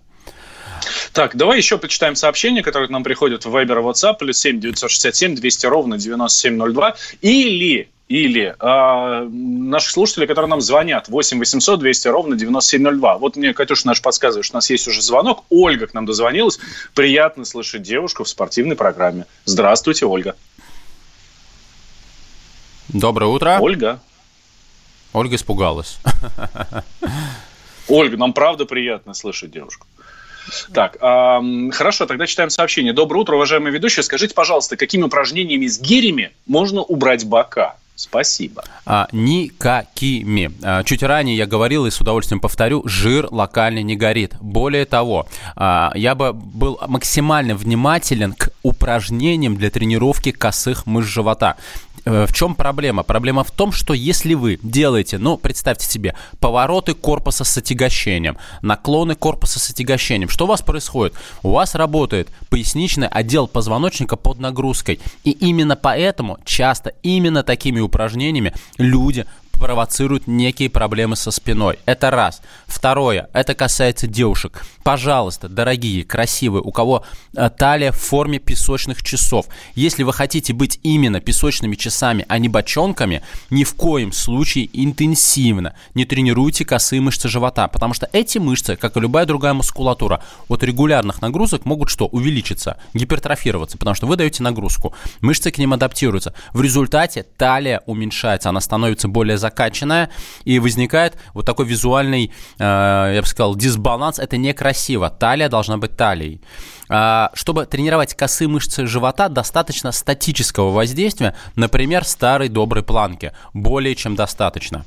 Так, 1.13 1.35
давай 1.35 1.57
еще 1.57 1.77
почитаем 1.77 2.15
сообщения, 2.15 2.63
которые 2.63 2.87
к 2.87 2.91
нам 2.91 3.03
приходят 3.03 3.45
в 3.45 3.55
Viber 3.55 3.79
и 3.79 3.83
WhatsApp, 3.83 4.17
плюс 4.19 4.37
7 4.39 4.59
967 4.59 5.35
200 5.35 5.65
ровно 5.67 5.97
9702, 5.97 6.95
или 7.21 7.89
или 8.11 8.53
э, 8.59 9.29
наши 9.29 9.89
слушатели, 9.89 10.25
которые 10.25 10.49
нам 10.49 10.59
звонят, 10.59 11.07
8 11.07 11.39
800 11.39 11.79
200 11.79 12.07
ровно 12.09 12.35
9702. 12.35 13.17
Вот 13.17 13.37
мне 13.37 13.53
Катюша 13.53 13.87
наш 13.87 14.01
подсказывает, 14.01 14.43
что 14.43 14.55
у 14.55 14.57
нас 14.57 14.69
есть 14.69 14.85
уже 14.89 15.01
звонок. 15.01 15.45
Ольга 15.49 15.87
к 15.87 15.93
нам 15.93 16.05
дозвонилась. 16.05 16.59
Приятно 16.93 17.45
слышать 17.45 17.83
девушку 17.83 18.25
в 18.25 18.29
спортивной 18.29 18.75
программе. 18.75 19.27
Здравствуйте, 19.45 20.05
Ольга. 20.05 20.35
Доброе 22.89 23.27
утро. 23.27 23.57
Ольга. 23.61 24.01
Ольга 25.13 25.37
испугалась. 25.37 25.97
Ольга, 27.91 28.17
нам 28.17 28.33
правда 28.33 28.65
приятно 28.65 29.13
слышать 29.13 29.51
девушку. 29.51 29.85
Так, 30.73 30.97
э, 31.01 31.71
хорошо, 31.71 32.05
тогда 32.05 32.25
читаем 32.25 32.49
сообщение. 32.49 32.93
Доброе 32.93 33.19
утро, 33.19 33.35
уважаемые 33.35 33.73
ведущие. 33.73 34.01
Скажите, 34.03 34.33
пожалуйста, 34.33 34.77
какими 34.77 35.03
упражнениями 35.03 35.67
с 35.67 35.79
гирями 35.79 36.31
можно 36.47 36.81
убрать 36.81 37.25
бока? 37.25 37.75
Спасибо. 37.95 38.63
А, 38.85 39.07
никакими. 39.11 40.51
А, 40.63 40.83
чуть 40.83 41.03
ранее 41.03 41.37
я 41.37 41.45
говорил 41.45 41.85
и 41.85 41.91
с 41.91 42.01
удовольствием 42.01 42.39
повторю, 42.39 42.81
жир 42.87 43.27
локально 43.29 43.83
не 43.83 43.95
горит. 43.95 44.33
Более 44.41 44.85
того, 44.85 45.27
а, 45.55 45.91
я 45.93 46.15
бы 46.15 46.33
был 46.33 46.79
максимально 46.87 47.53
внимателен 47.53 48.33
к 48.33 48.49
упражнениям 48.63 49.55
для 49.55 49.69
тренировки 49.69 50.31
косых 50.31 50.87
мышц 50.87 51.09
живота. 51.09 51.57
Э, 52.05 52.25
в 52.25 52.33
чем 52.33 52.55
проблема? 52.55 53.03
Проблема 53.03 53.43
в 53.43 53.51
том, 53.51 53.71
что 53.71 53.93
если 53.93 54.33
вы 54.33 54.59
делаете, 54.63 55.17
ну, 55.17 55.37
представьте 55.37 55.85
себе, 55.85 56.15
повороты 56.39 56.93
корпуса 56.93 57.43
с 57.43 57.57
отягощением, 57.57 58.37
наклоны 58.61 59.15
корпуса 59.15 59.59
с 59.59 59.69
отягощением, 59.69 60.29
что 60.29 60.45
у 60.45 60.47
вас 60.47 60.61
происходит? 60.61 61.13
У 61.43 61.51
вас 61.51 61.75
работает 61.75 62.29
поясничный 62.49 63.07
отдел 63.07 63.47
позвоночника 63.47 64.15
под 64.15 64.39
нагрузкой. 64.39 64.99
И 65.23 65.31
именно 65.31 65.75
поэтому 65.75 66.39
часто 66.45 66.93
именно 67.03 67.43
такими 67.43 67.79
упражнениями 67.79 68.53
люди 68.77 69.25
провоцируют 69.61 70.25
некие 70.25 70.71
проблемы 70.71 71.15
со 71.15 71.29
спиной. 71.29 71.77
Это 71.85 72.09
раз. 72.09 72.41
Второе, 72.65 73.29
это 73.31 73.53
касается 73.53 74.07
девушек. 74.07 74.65
Пожалуйста, 74.83 75.47
дорогие, 75.47 76.03
красивые, 76.03 76.63
у 76.63 76.71
кого 76.71 77.05
э, 77.35 77.49
талия 77.55 77.91
в 77.91 77.97
форме 77.97 78.39
песочных 78.39 79.03
часов. 79.03 79.45
Если 79.75 80.01
вы 80.01 80.13
хотите 80.13 80.53
быть 80.53 80.79
именно 80.81 81.19
песочными 81.19 81.75
часами, 81.75 82.25
а 82.27 82.39
не 82.39 82.49
бочонками, 82.49 83.21
ни 83.51 83.63
в 83.63 83.75
коем 83.75 84.11
случае 84.11 84.67
интенсивно 84.73 85.75
не 85.93 86.05
тренируйте 86.05 86.65
косые 86.65 86.99
мышцы 86.99 87.29
живота, 87.29 87.67
потому 87.67 87.93
что 87.93 88.09
эти 88.11 88.39
мышцы, 88.39 88.75
как 88.75 88.97
и 88.97 88.99
любая 88.99 89.27
другая 89.27 89.53
мускулатура, 89.53 90.23
от 90.47 90.63
регулярных 90.63 91.21
нагрузок 91.21 91.65
могут 91.65 91.89
что? 91.89 92.07
Увеличиться, 92.07 92.77
гипертрофироваться, 92.95 93.77
потому 93.77 93.93
что 93.93 94.07
вы 94.07 94.15
даете 94.15 94.41
нагрузку, 94.41 94.95
мышцы 95.21 95.51
к 95.51 95.59
ним 95.59 95.73
адаптируются. 95.73 96.33
В 96.51 96.63
результате 96.63 97.23
талия 97.37 97.83
уменьшается, 97.85 98.49
она 98.49 98.59
становится 98.59 99.07
более 99.07 99.37
закрытой 99.37 99.50
закачанная, 99.51 100.09
и 100.45 100.59
возникает 100.59 101.17
вот 101.33 101.45
такой 101.45 101.65
визуальный, 101.65 102.31
э, 102.57 103.11
я 103.15 103.21
бы 103.21 103.27
сказал, 103.27 103.55
дисбаланс. 103.55 104.19
Это 104.19 104.37
некрасиво. 104.37 105.09
Талия 105.09 105.49
должна 105.49 105.77
быть 105.77 105.97
талией. 105.97 106.41
А, 106.89 107.31
чтобы 107.33 107.65
тренировать 107.65 108.15
косые 108.15 108.47
мышцы 108.47 108.85
живота, 108.85 109.29
достаточно 109.29 109.91
статического 109.91 110.71
воздействия, 110.71 111.35
например, 111.55 112.03
старой 112.05 112.49
доброй 112.49 112.83
планки. 112.83 113.31
Более 113.53 113.95
чем 113.95 114.15
достаточно. 114.15 114.85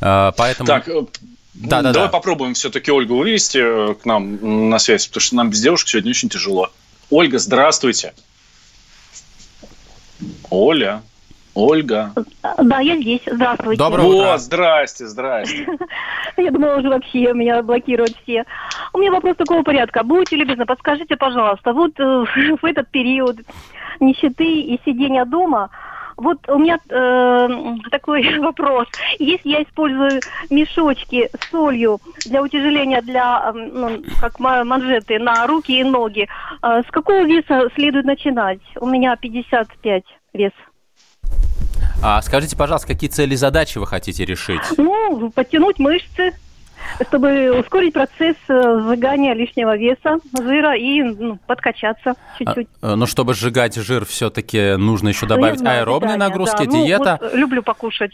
А, 0.00 0.32
поэтому... 0.32 0.66
Так, 0.66 0.88
э, 0.88 1.06
да, 1.54 1.82
да, 1.82 1.92
Давай 1.92 2.08
да. 2.08 2.12
попробуем 2.12 2.54
все-таки 2.54 2.90
Ольгу 2.90 3.16
вывести 3.16 3.58
э, 3.58 3.94
к 3.94 4.04
нам 4.04 4.68
на 4.70 4.78
связь, 4.78 5.06
потому 5.06 5.20
что 5.20 5.36
нам 5.36 5.50
без 5.50 5.60
девушек 5.60 5.88
сегодня 5.88 6.10
очень 6.10 6.28
тяжело. 6.28 6.70
Ольга, 7.10 7.38
здравствуйте. 7.38 8.12
Оля. 10.50 11.02
Ольга. 11.58 12.12
Да, 12.62 12.80
я 12.80 12.96
здесь. 12.96 13.22
Здравствуйте. 13.26 13.82
Доброе 13.82 14.06
утро. 14.06 14.34
О, 14.34 14.38
здрасте, 14.38 15.06
здрасте. 15.06 15.66
Я 16.36 16.50
думала, 16.52 16.76
уже 16.76 16.88
вообще 16.88 17.32
меня 17.32 17.62
блокируют 17.62 18.14
все. 18.22 18.44
У 18.92 18.98
меня 18.98 19.10
вопрос 19.10 19.36
такого 19.36 19.62
порядка. 19.64 20.04
Будьте 20.04 20.36
любезны, 20.36 20.66
подскажите, 20.66 21.16
пожалуйста, 21.16 21.72
вот 21.72 21.98
э, 21.98 22.24
в 22.62 22.64
этот 22.64 22.88
период 22.88 23.38
нищеты 23.98 24.44
и 24.44 24.80
сидения 24.84 25.24
дома, 25.24 25.70
вот 26.16 26.48
у 26.48 26.58
меня 26.58 26.78
э, 26.88 27.48
такой 27.90 28.38
вопрос. 28.38 28.86
Если 29.18 29.48
я 29.48 29.62
использую 29.62 30.20
мешочки 30.50 31.28
с 31.36 31.50
солью 31.50 31.98
для 32.26 32.42
утяжеления, 32.42 33.00
для, 33.02 33.52
ну, 33.52 34.02
как 34.20 34.38
манжеты 34.38 35.18
на 35.18 35.46
руки 35.46 35.78
и 35.78 35.84
ноги, 35.84 36.28
э, 36.62 36.82
с 36.86 36.90
какого 36.90 37.22
веса 37.24 37.68
следует 37.74 38.04
начинать? 38.04 38.60
У 38.80 38.86
меня 38.86 39.16
55 39.16 40.04
вес. 40.34 40.52
А 42.00 42.22
скажите, 42.22 42.56
пожалуйста, 42.56 42.88
какие 42.88 43.10
цели 43.10 43.34
и 43.34 43.36
задачи 43.36 43.78
вы 43.78 43.86
хотите 43.86 44.24
решить? 44.24 44.62
Ну, 44.76 45.30
подтянуть 45.34 45.80
мышцы, 45.80 46.32
чтобы 47.08 47.58
ускорить 47.58 47.92
процесс 47.92 48.36
э, 48.48 48.80
сжигания 48.82 49.34
лишнего 49.34 49.76
веса, 49.76 50.18
жира 50.32 50.76
и 50.76 51.02
ну, 51.02 51.38
подкачаться 51.46 52.14
чуть-чуть. 52.38 52.68
А, 52.80 52.94
но 52.94 53.06
чтобы 53.06 53.34
сжигать 53.34 53.74
жир, 53.74 54.04
все-таки 54.04 54.76
нужно 54.76 55.08
еще 55.08 55.26
добавить 55.26 55.58
знаю, 55.58 55.80
аэробные 55.80 56.14
питание, 56.14 56.28
нагрузки, 56.28 56.64
да. 56.64 56.70
диета. 56.70 57.18
Ну, 57.20 57.28
вот 57.28 57.36
люблю 57.36 57.62
покушать. 57.64 58.12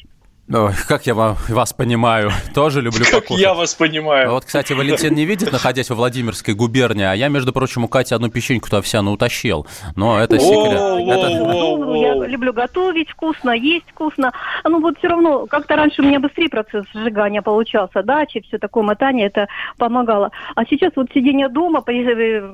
Ой, 0.52 0.72
как 0.86 1.06
я 1.06 1.14
вас 1.14 1.72
понимаю, 1.72 2.30
тоже 2.54 2.82
люблю 2.82 3.04
покушать. 3.04 3.28
Как 3.28 3.38
я 3.38 3.54
вас 3.54 3.74
понимаю. 3.74 4.30
Вот, 4.30 4.44
кстати, 4.44 4.74
Валентин 4.74 5.14
не 5.14 5.24
видит, 5.24 5.50
находясь 5.50 5.88
во 5.88 5.96
Владимирской 5.96 6.52
губернии, 6.54 7.04
а 7.04 7.14
я, 7.14 7.28
между 7.28 7.52
прочим, 7.52 7.84
у 7.84 7.88
Кати 7.88 8.14
одну 8.14 8.28
печеньку-то 8.28 8.78
овсяную 8.78 9.14
утащил. 9.14 9.66
Но 9.96 10.20
это 10.20 10.38
секрет. 10.38 10.80
Я 11.06 12.26
люблю 12.26 12.52
готовить 12.52 13.08
вкусно, 13.10 13.52
есть 13.52 13.88
вкусно. 13.90 14.32
Ну 14.64 14.80
вот 14.80 14.98
все 14.98 15.08
равно, 15.08 15.46
как-то 15.46 15.76
раньше 15.76 16.02
у 16.02 16.04
меня 16.04 16.20
быстрее 16.20 16.50
процесс 16.50 16.84
сжигания 16.92 17.40
получался, 17.40 18.02
дачи, 18.02 18.42
все 18.46 18.58
такое 18.58 18.82
мотание, 18.82 19.28
это 19.28 19.48
помогало. 19.78 20.30
А 20.54 20.64
сейчас 20.66 20.92
вот 20.96 21.08
сидение 21.14 21.48
дома, 21.48 21.82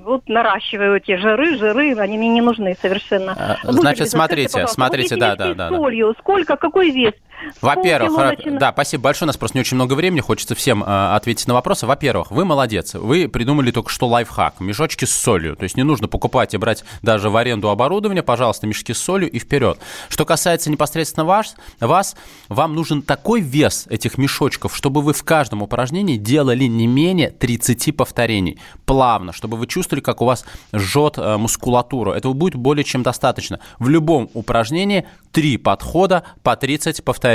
вот 0.05 0.29
наращиваю 0.29 0.97
эти 0.97 1.17
жиры, 1.17 1.57
жиры, 1.59 1.97
они 1.97 2.19
мне 2.19 2.29
не 2.29 2.41
нужны 2.41 2.77
совершенно. 2.81 3.33
А, 3.33 3.73
значит, 3.73 4.11
смотрите, 4.11 4.67
смотрите, 4.69 5.17
да, 5.17 5.35
да, 5.35 5.55
да. 5.55 5.69
Солью, 5.71 6.15
сколько, 6.21 6.57
какой 6.57 6.91
вес? 6.91 7.15
Во-первых, 7.61 8.59
да, 8.59 8.73
спасибо 8.73 9.05
большое. 9.05 9.27
У 9.27 9.29
нас 9.29 9.37
просто 9.37 9.57
не 9.57 9.61
очень 9.61 9.77
много 9.77 9.95
времени, 9.95 10.21
хочется 10.21 10.55
всем 10.55 10.83
э, 10.83 11.15
ответить 11.15 11.47
на 11.49 11.55
вопросы. 11.55 11.87
Во-первых, 11.87 12.31
вы 12.31 12.45
молодец. 12.45 12.95
Вы 12.95 13.29
придумали 13.29 13.71
только 13.71 13.91
что 13.91 14.07
лайфхак. 14.09 14.61
Мешочки 14.61 15.05
с 15.05 15.15
солью. 15.15 15.57
То 15.57 15.65
есть 15.65 15.77
не 15.77 15.83
нужно 15.83 16.09
покупать 16.09 16.55
и 16.55 16.57
брать 16.57 16.85
даже 17.03 17.31
в 17.31 17.37
аренду 17.37 17.71
оборудование. 17.71 18.23
Пожалуйста, 18.23 18.67
мешки 18.67 18.93
с 18.93 18.99
солью 18.99 19.31
и 19.31 19.39
вперед. 19.39 19.79
Что 20.09 20.25
касается 20.25 20.71
непосредственно 20.71 21.25
вас, 21.25 21.55
вас, 21.81 22.17
вам 22.49 22.75
нужен 22.75 23.03
такой 23.03 23.41
вес 23.41 23.87
этих 23.89 24.19
мешочков, 24.19 24.77
чтобы 24.77 25.03
вы 25.03 25.13
в 25.13 25.25
каждом 25.25 25.63
упражнении 25.63 26.17
делали 26.17 26.65
не 26.65 26.87
менее 26.87 27.31
30 27.31 27.97
повторений. 27.97 28.59
Плавно, 28.85 29.33
чтобы 29.33 29.57
вы 29.57 29.67
чувствовали, 29.67 30.03
как 30.03 30.21
у 30.23 30.25
вас 30.25 30.45
жжет 30.73 31.15
э, 31.19 31.37
мускулатуру. 31.37 32.13
Этого 32.13 32.33
будет 32.33 32.57
более 32.57 32.85
чем 32.85 33.03
достаточно. 33.03 33.61
В 33.79 33.89
любом 33.89 34.31
упражнении 34.35 35.07
3 35.33 35.59
подхода 35.59 36.25
по 36.43 36.57
30 36.57 37.05
повторений. 37.05 37.30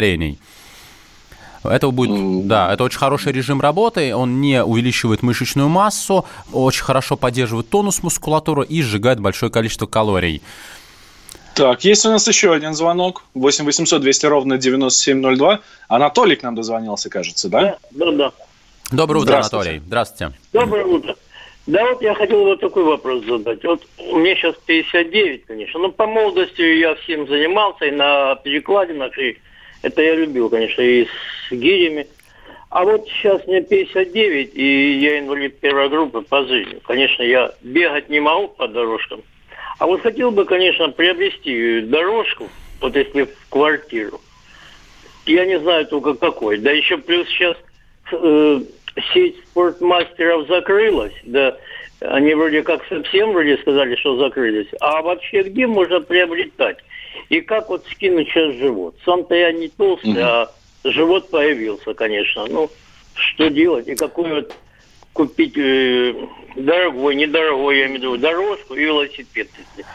Это 1.64 1.90
будет, 1.90 2.48
да, 2.48 2.72
это 2.72 2.84
очень 2.84 3.00
хороший 3.00 3.32
режим 3.32 3.60
работы, 3.60 4.16
он 4.16 4.40
не 4.40 4.64
увеличивает 4.64 5.24
мышечную 5.24 5.68
массу, 5.68 6.26
очень 6.54 6.84
хорошо 6.84 7.18
поддерживает 7.18 7.70
тонус 7.70 8.04
мускулатуры 8.04 8.66
и 8.66 8.84
сжигает 8.84 9.20
большое 9.20 9.52
количество 9.52 9.88
калорий. 9.88 10.44
Так, 11.56 11.86
есть 11.86 12.06
у 12.06 12.10
нас 12.10 12.28
еще 12.28 12.54
один 12.54 12.74
звонок. 12.74 13.24
8 13.34 13.64
800 13.64 14.02
200 14.02 14.26
ровно 14.26 14.58
9702. 14.58 15.62
Анатолий 15.88 16.36
к 16.36 16.44
нам 16.44 16.54
дозвонился, 16.54 17.10
кажется, 17.10 17.48
да? 17.48 17.78
Да, 17.92 18.12
да. 18.12 18.12
да. 18.12 18.32
Доброе 18.92 19.20
утро, 19.20 19.38
Анатолий. 19.38 19.82
Здравствуйте. 19.86 20.34
Доброе 20.52 20.86
утро. 20.86 21.16
Да 21.66 21.84
вот 21.86 22.02
я 22.02 22.14
хотел 22.14 22.44
вот 22.44 22.60
такой 22.60 22.84
вопрос 22.84 23.24
задать. 23.26 23.64
Вот 23.64 23.82
у 23.98 24.18
меня 24.18 24.36
сейчас 24.36 24.56
59, 24.66 25.46
конечно. 25.46 25.80
Но 25.80 25.92
по 25.92 26.06
молодости 26.06 26.62
я 26.62 26.94
всем 26.96 27.26
занимался 27.28 27.86
и 27.86 27.92
на 27.92 28.36
перекладинах, 28.36 29.18
и 29.18 29.38
это 29.86 30.02
я 30.02 30.15
любил, 30.15 30.50
конечно, 30.50 30.82
и 30.82 31.06
с 31.06 31.52
гирями. 31.52 32.08
А 32.69 32.84
вот 32.84 33.08
сейчас 33.08 33.45
мне 33.45 33.62
59, 33.62 34.56
и 34.56 35.00
я 35.00 35.19
инвалид 35.19 35.60
первой 35.60 35.89
группы 35.89 36.21
по 36.21 36.43
жизни. 36.43 36.80
Конечно, 36.86 37.21
я 37.21 37.52
бегать 37.62 38.10
не 38.10 38.19
могу 38.19 38.48
по 38.48 38.67
дорожкам. 38.67 39.21
А 39.78 39.86
вот 39.86 40.02
хотел 40.02 40.32
бы, 40.32 40.45
конечно, 40.45 40.89
приобрести 40.89 41.82
дорожку, 41.82 42.50
вот 42.82 42.95
если 42.95 43.24
в 43.24 43.50
квартиру. 43.50 44.19
Я 45.28 45.45
не 45.45 45.60
знаю 45.60 45.86
только 45.86 46.15
какой. 46.15 46.58
Да 46.58 46.71
еще 46.71 46.98
плюс 46.98 47.28
сейчас 47.28 47.56
э, 48.12 48.62
сеть 49.13 49.38
спортмастеров 49.52 50.48
закрылась, 50.48 51.13
да, 51.24 51.58
они 52.02 52.34
вроде 52.34 52.63
как 52.63 52.84
совсем 52.88 53.34
вроде 53.34 53.58
сказали, 53.58 53.95
что 53.98 54.17
закрылись. 54.17 54.67
А 54.82 55.02
вообще 55.02 55.43
где 55.43 55.67
можно 55.67 56.02
приобретать? 56.02 56.78
И 57.30 57.41
как 57.41 57.69
вот 57.69 57.86
скинуть 57.91 58.28
сейчас 58.30 58.56
живот? 58.56 58.95
Сам-то 59.06 59.36
я 59.36 59.51
не 59.51 59.67
толстый, 59.69 60.12
угу. 60.12 60.21
а 60.21 60.51
живот 60.84 61.30
появился, 61.30 61.93
конечно. 61.93 62.45
Ну, 62.47 62.69
что 63.13 63.49
делать? 63.49 63.88
И 63.88 63.95
вот 64.30 64.56
купить 65.15 65.58
э, 65.58 66.13
дорогой, 66.56 67.15
недорогой, 67.15 67.80
я 67.80 67.86
имею 67.88 67.99
в 67.99 68.04
виду, 68.04 68.17
дорожку 68.17 68.75
и 68.75 68.84
велосипед. 68.84 69.49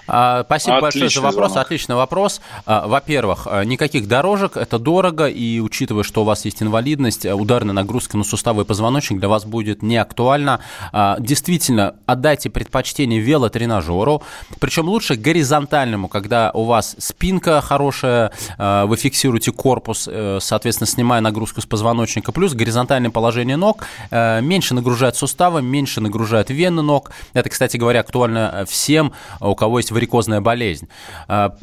А, 0.07 0.45
спасибо 0.45 0.79
Отличный 0.79 1.01
большое 1.01 1.11
за 1.11 1.21
вопрос. 1.21 1.53
Звонок. 1.53 1.67
Отличный 1.67 1.95
вопрос. 1.97 2.41
А, 2.67 2.87
во-первых, 2.87 3.47
а, 3.47 3.65
никаких 3.65 4.09
дорожек, 4.09 4.57
это 4.57 4.79
дорого, 4.79 5.29
и 5.29 5.61
учитывая, 5.61 6.05
что 6.05 6.23
у 6.23 6.25
вас 6.25 6.45
есть 6.45 6.63
инвалидность, 6.63 7.27
а, 7.27 7.35
ударная 7.37 7.75
нагрузка 7.75 8.17
на 8.17 8.25
суставы 8.25 8.63
и 8.63 8.65
позвоночник 8.65 9.19
для 9.19 9.29
вас 9.29 9.45
будет 9.45 9.83
не 9.83 9.97
актуальна. 9.97 10.61
Действительно, 11.19 11.97
отдайте 12.07 12.51
предпочтение 12.51 13.21
велотренажеру, 13.21 14.23
причем 14.59 14.89
лучше 14.89 15.17
горизонтальному, 15.17 16.09
когда 16.09 16.51
у 16.53 16.65
вас 16.65 16.97
спинка 16.99 17.61
хорошая, 17.61 18.33
вы 18.59 18.97
фиксируете 18.97 19.53
корпус, 19.53 20.09
э, 20.11 20.39
соответственно, 20.41 20.87
снимая 20.87 21.21
нагрузку 21.21 21.61
с 21.61 21.67
позвоночника, 21.67 22.33
плюс 22.33 22.55
горизонтальное 22.55 23.11
положение 23.11 23.57
ног 23.57 23.85
э, 24.11 24.41
меньше 24.41 24.75
нагружает 25.11 25.17
суставы, 25.17 25.63
меньше 25.63 26.01
нагружает 26.01 26.51
вены 26.51 26.83
ног. 26.83 27.11
Это, 27.35 27.49
кстати 27.49 27.77
говоря, 27.77 28.01
актуально 28.01 28.65
всем, 28.69 29.13
у 29.41 29.55
кого 29.55 29.79
есть 29.79 29.91
варикозная 29.91 30.41
болезнь. 30.41 30.89
А, 31.29 31.55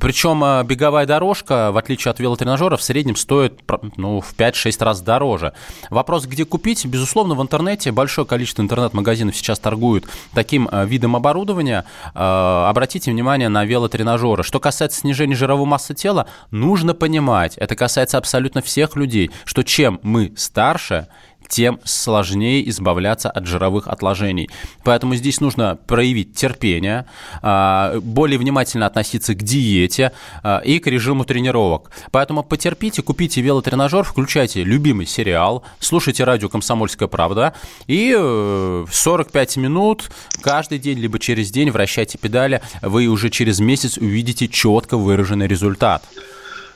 Причем 0.00 0.42
а, 0.42 0.62
беговая 0.64 1.06
дорожка, 1.06 1.70
в 1.72 1.76
отличие 1.76 2.10
от 2.10 2.20
велотренажера, 2.20 2.76
в 2.76 2.82
среднем 2.82 3.16
стоит 3.16 3.60
ну, 3.96 4.20
в 4.20 4.34
5-6 4.34 4.84
раз 4.84 5.00
дороже. 5.00 5.52
Вопрос, 5.90 6.26
где 6.26 6.44
купить? 6.44 6.86
Безусловно, 6.86 7.34
в 7.34 7.42
интернете 7.42 7.92
большое 7.92 8.26
количество 8.26 8.62
интернет-магазинов 8.62 9.36
сейчас 9.36 9.58
торгуют 9.58 10.04
таким 10.34 10.68
а, 10.70 10.84
видом 10.84 11.14
оборудования. 11.16 11.84
Обратите 12.14 13.10
внимание 13.10 13.48
на 13.48 13.64
велотренажеры. 13.64 14.42
Что 14.42 14.60
касается 14.60 15.00
снижения 15.00 15.34
жировой 15.34 15.66
массы 15.66 15.94
тела, 15.94 16.26
нужно 16.50 16.94
понимать, 16.94 17.56
это 17.56 17.74
касается 17.76 18.18
абсолютно 18.18 18.62
всех 18.62 18.96
людей, 18.96 19.30
что 19.44 19.62
чем 19.62 20.00
мы 20.02 20.32
старше, 20.36 21.08
тем 21.48 21.80
сложнее 21.84 22.68
избавляться 22.68 23.30
от 23.30 23.46
жировых 23.46 23.88
отложений. 23.88 24.50
Поэтому 24.84 25.14
здесь 25.14 25.40
нужно 25.40 25.78
проявить 25.86 26.34
терпение, 26.34 27.06
а, 27.42 27.98
более 28.00 28.38
внимательно 28.38 28.86
относиться 28.86 29.34
к 29.34 29.42
диете 29.42 30.12
а, 30.42 30.58
и 30.58 30.78
к 30.78 30.86
режиму 30.86 31.24
тренировок. 31.24 31.90
Поэтому 32.10 32.42
потерпите, 32.42 33.02
купите 33.02 33.40
велотренажер, 33.40 34.04
включайте 34.04 34.64
любимый 34.64 35.06
сериал, 35.06 35.64
слушайте 35.78 36.24
радио 36.24 36.48
«Комсомольская 36.48 37.08
правда» 37.08 37.54
и 37.86 38.12
45 38.12 39.56
э, 39.56 39.60
минут 39.60 40.10
каждый 40.42 40.78
день, 40.78 40.98
либо 40.98 41.18
через 41.18 41.50
день 41.50 41.70
вращайте 41.70 42.18
педали, 42.18 42.60
вы 42.82 43.06
уже 43.06 43.30
через 43.30 43.60
месяц 43.60 43.98
увидите 43.98 44.48
четко 44.48 44.96
выраженный 44.96 45.46
результат 45.46 46.02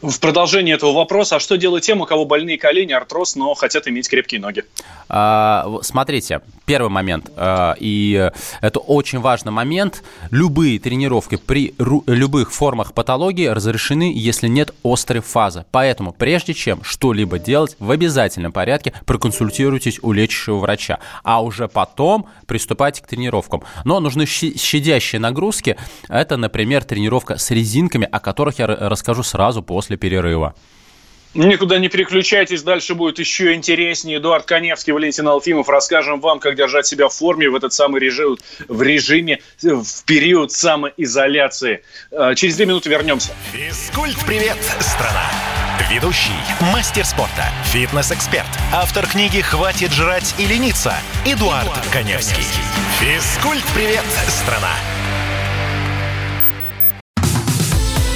в 0.02 0.18
продолжение 0.18 0.76
этого 0.76 0.92
вопроса, 0.92 1.36
а 1.36 1.40
что 1.40 1.56
делать 1.56 1.84
тем, 1.84 2.00
у 2.00 2.06
кого 2.06 2.24
больные 2.24 2.58
колени, 2.58 2.92
артроз, 2.92 3.36
но 3.36 3.54
хотят 3.54 3.86
иметь 3.88 4.08
крепкие 4.08 4.40
ноги? 4.40 4.64
А, 5.08 5.66
смотрите, 5.82 6.40
первый 6.64 6.88
момент, 6.88 7.30
а, 7.36 7.74
и 7.78 8.30
это 8.60 8.78
очень 8.78 9.18
важный 9.18 9.52
момент. 9.52 10.02
Любые 10.30 10.78
тренировки 10.78 11.36
при 11.36 11.74
любых 11.78 12.52
формах 12.52 12.94
патологии 12.94 13.46
разрешены, 13.46 14.12
если 14.14 14.48
нет 14.48 14.72
острой 14.84 15.20
фазы. 15.20 15.64
Поэтому, 15.70 16.12
прежде 16.12 16.54
чем 16.54 16.82
что-либо 16.84 17.38
делать, 17.38 17.76
в 17.78 17.90
обязательном 17.90 18.52
порядке 18.52 18.92
проконсультируйтесь 19.04 19.98
у 20.02 20.12
лечащего 20.12 20.58
врача, 20.58 20.98
а 21.24 21.42
уже 21.42 21.68
потом 21.68 22.26
приступайте 22.46 23.02
к 23.02 23.06
тренировкам. 23.06 23.62
Но 23.84 24.00
нужны 24.00 24.26
щадящие 24.26 25.20
нагрузки. 25.20 25.76
Это, 26.08 26.36
например, 26.36 26.84
тренировка 26.84 27.36
с 27.36 27.50
резинками, 27.50 28.08
о 28.10 28.20
которых 28.20 28.58
я 28.58 28.66
расскажу 28.66 29.22
сразу 29.22 29.62
после 29.62 29.89
после 29.90 29.96
перерыва. 29.96 30.54
Никуда 31.32 31.78
не 31.78 31.88
переключайтесь, 31.88 32.62
дальше 32.62 32.94
будет 32.94 33.20
еще 33.20 33.54
интереснее. 33.54 34.18
Эдуард 34.18 34.46
Коневский, 34.46 34.92
Валентин 34.92 35.28
Алфимов. 35.28 35.68
Расскажем 35.68 36.20
вам, 36.20 36.40
как 36.40 36.56
держать 36.56 36.86
себя 36.86 37.08
в 37.08 37.14
форме 37.14 37.48
в 37.48 37.54
этот 37.54 37.72
самый 37.72 38.00
режим, 38.00 38.36
в 38.66 38.82
режиме, 38.82 39.38
в 39.62 40.04
период 40.06 40.50
самоизоляции. 40.50 41.82
А, 42.10 42.34
через 42.34 42.56
две 42.56 42.66
минуты 42.66 42.90
вернемся. 42.90 43.32
Физкульт-привет, 43.52 44.56
страна! 44.80 45.30
Ведущий, 45.88 46.40
мастер 46.72 47.04
спорта, 47.04 47.48
фитнес-эксперт, 47.72 48.48
автор 48.72 49.06
книги 49.06 49.40
«Хватит 49.40 49.92
жрать 49.92 50.34
и 50.38 50.46
лениться» 50.46 50.94
Эдуард, 51.24 51.64
Эдуард 51.64 51.86
Коневский. 51.92 52.44
Физкульт-привет, 53.00 54.04
страна! 54.28 54.74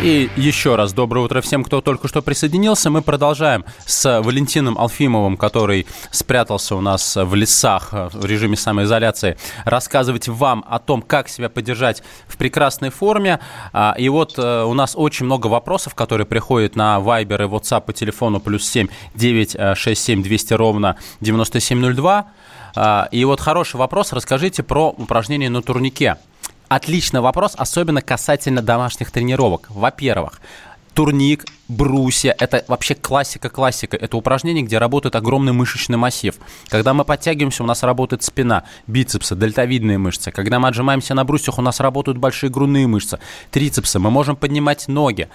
И 0.00 0.30
еще 0.36 0.76
раз 0.76 0.92
доброе 0.92 1.24
утро 1.24 1.40
всем, 1.40 1.64
кто 1.64 1.80
только 1.80 2.06
что 2.06 2.22
присоединился. 2.22 2.88
Мы 2.88 3.02
продолжаем 3.02 3.64
с 3.84 4.20
Валентином 4.22 4.78
Алфимовым, 4.78 5.36
который 5.36 5.88
спрятался 6.12 6.76
у 6.76 6.80
нас 6.80 7.16
в 7.16 7.34
лесах 7.34 7.88
в 7.92 8.24
режиме 8.24 8.56
самоизоляции, 8.56 9.36
рассказывать 9.64 10.28
вам 10.28 10.64
о 10.68 10.78
том, 10.78 11.02
как 11.02 11.28
себя 11.28 11.48
поддержать 11.48 12.04
в 12.28 12.36
прекрасной 12.36 12.90
форме. 12.90 13.40
А, 13.72 13.96
и 13.98 14.08
вот 14.08 14.38
э, 14.38 14.62
у 14.62 14.72
нас 14.72 14.92
очень 14.94 15.26
много 15.26 15.48
вопросов, 15.48 15.96
которые 15.96 16.28
приходят 16.28 16.76
на 16.76 16.98
Viber 16.98 17.42
и 17.42 17.48
WhatsApp 17.48 17.80
по 17.80 17.92
телефону 17.92 18.38
плюс 18.38 18.68
7 18.68 18.86
967 19.16 20.22
200 20.22 20.54
ровно 20.54 20.96
9702. 21.22 22.28
А, 22.76 23.08
и 23.10 23.24
вот 23.24 23.40
хороший 23.40 23.76
вопрос. 23.76 24.12
Расскажите 24.12 24.62
про 24.62 24.90
упражнение 24.90 25.50
на 25.50 25.60
турнике. 25.60 26.18
Отличный 26.68 27.20
вопрос, 27.20 27.54
особенно 27.56 28.02
касательно 28.02 28.60
домашних 28.60 29.10
тренировок. 29.10 29.68
Во-первых, 29.70 30.40
турник, 30.92 31.46
брусья, 31.68 32.34
это 32.38 32.64
вообще 32.68 32.94
классика-классика. 32.94 33.96
Это 33.96 34.16
упражнение, 34.16 34.62
где 34.62 34.78
работает 34.78 35.16
огромный 35.16 35.52
мышечный 35.52 35.96
массив. 35.96 36.34
Когда 36.68 36.92
мы 36.92 37.04
подтягиваемся, 37.04 37.62
у 37.62 37.66
нас 37.66 37.82
работает 37.82 38.22
спина, 38.22 38.64
бицепсы, 38.86 39.34
дельтовидные 39.34 39.96
мышцы. 39.96 40.30
Когда 40.30 40.58
мы 40.58 40.68
отжимаемся 40.68 41.14
на 41.14 41.24
брусьях, 41.24 41.58
у 41.58 41.62
нас 41.62 41.80
работают 41.80 42.18
большие 42.18 42.50
грудные 42.50 42.86
мышцы, 42.86 43.18
трицепсы. 43.50 43.98
Мы 43.98 44.10
можем 44.10 44.36
поднимать 44.36 44.88
ноги. 44.88 45.28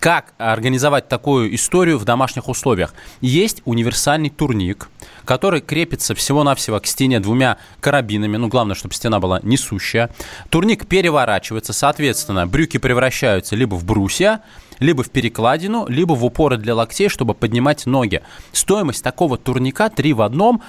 Как 0.00 0.32
организовать 0.38 1.08
такую 1.08 1.52
историю 1.56 1.98
в 1.98 2.04
домашних 2.04 2.48
условиях? 2.48 2.94
Есть 3.20 3.62
универсальный 3.64 4.30
турник, 4.30 4.90
который 5.24 5.60
крепится 5.60 6.14
всего-навсего 6.14 6.78
к 6.78 6.86
стене 6.86 7.18
двумя 7.18 7.58
карабинами. 7.80 8.36
Ну, 8.36 8.46
главное, 8.46 8.76
чтобы 8.76 8.94
стена 8.94 9.18
была 9.18 9.40
несущая. 9.42 10.10
Турник 10.50 10.86
переворачивается, 10.86 11.72
соответственно, 11.72 12.46
брюки 12.46 12.78
превращаются 12.78 13.56
либо 13.56 13.74
в 13.74 13.84
брусья, 13.84 14.42
либо 14.78 15.02
в 15.02 15.10
перекладину, 15.10 15.86
либо 15.88 16.12
в 16.12 16.24
упоры 16.24 16.58
для 16.58 16.76
локтей, 16.76 17.08
чтобы 17.08 17.34
поднимать 17.34 17.84
ноги. 17.84 18.22
Стоимость 18.52 19.02
такого 19.02 19.36
турника 19.36 19.90
3 19.90 20.12
в 20.12 20.22
одном 20.22 20.62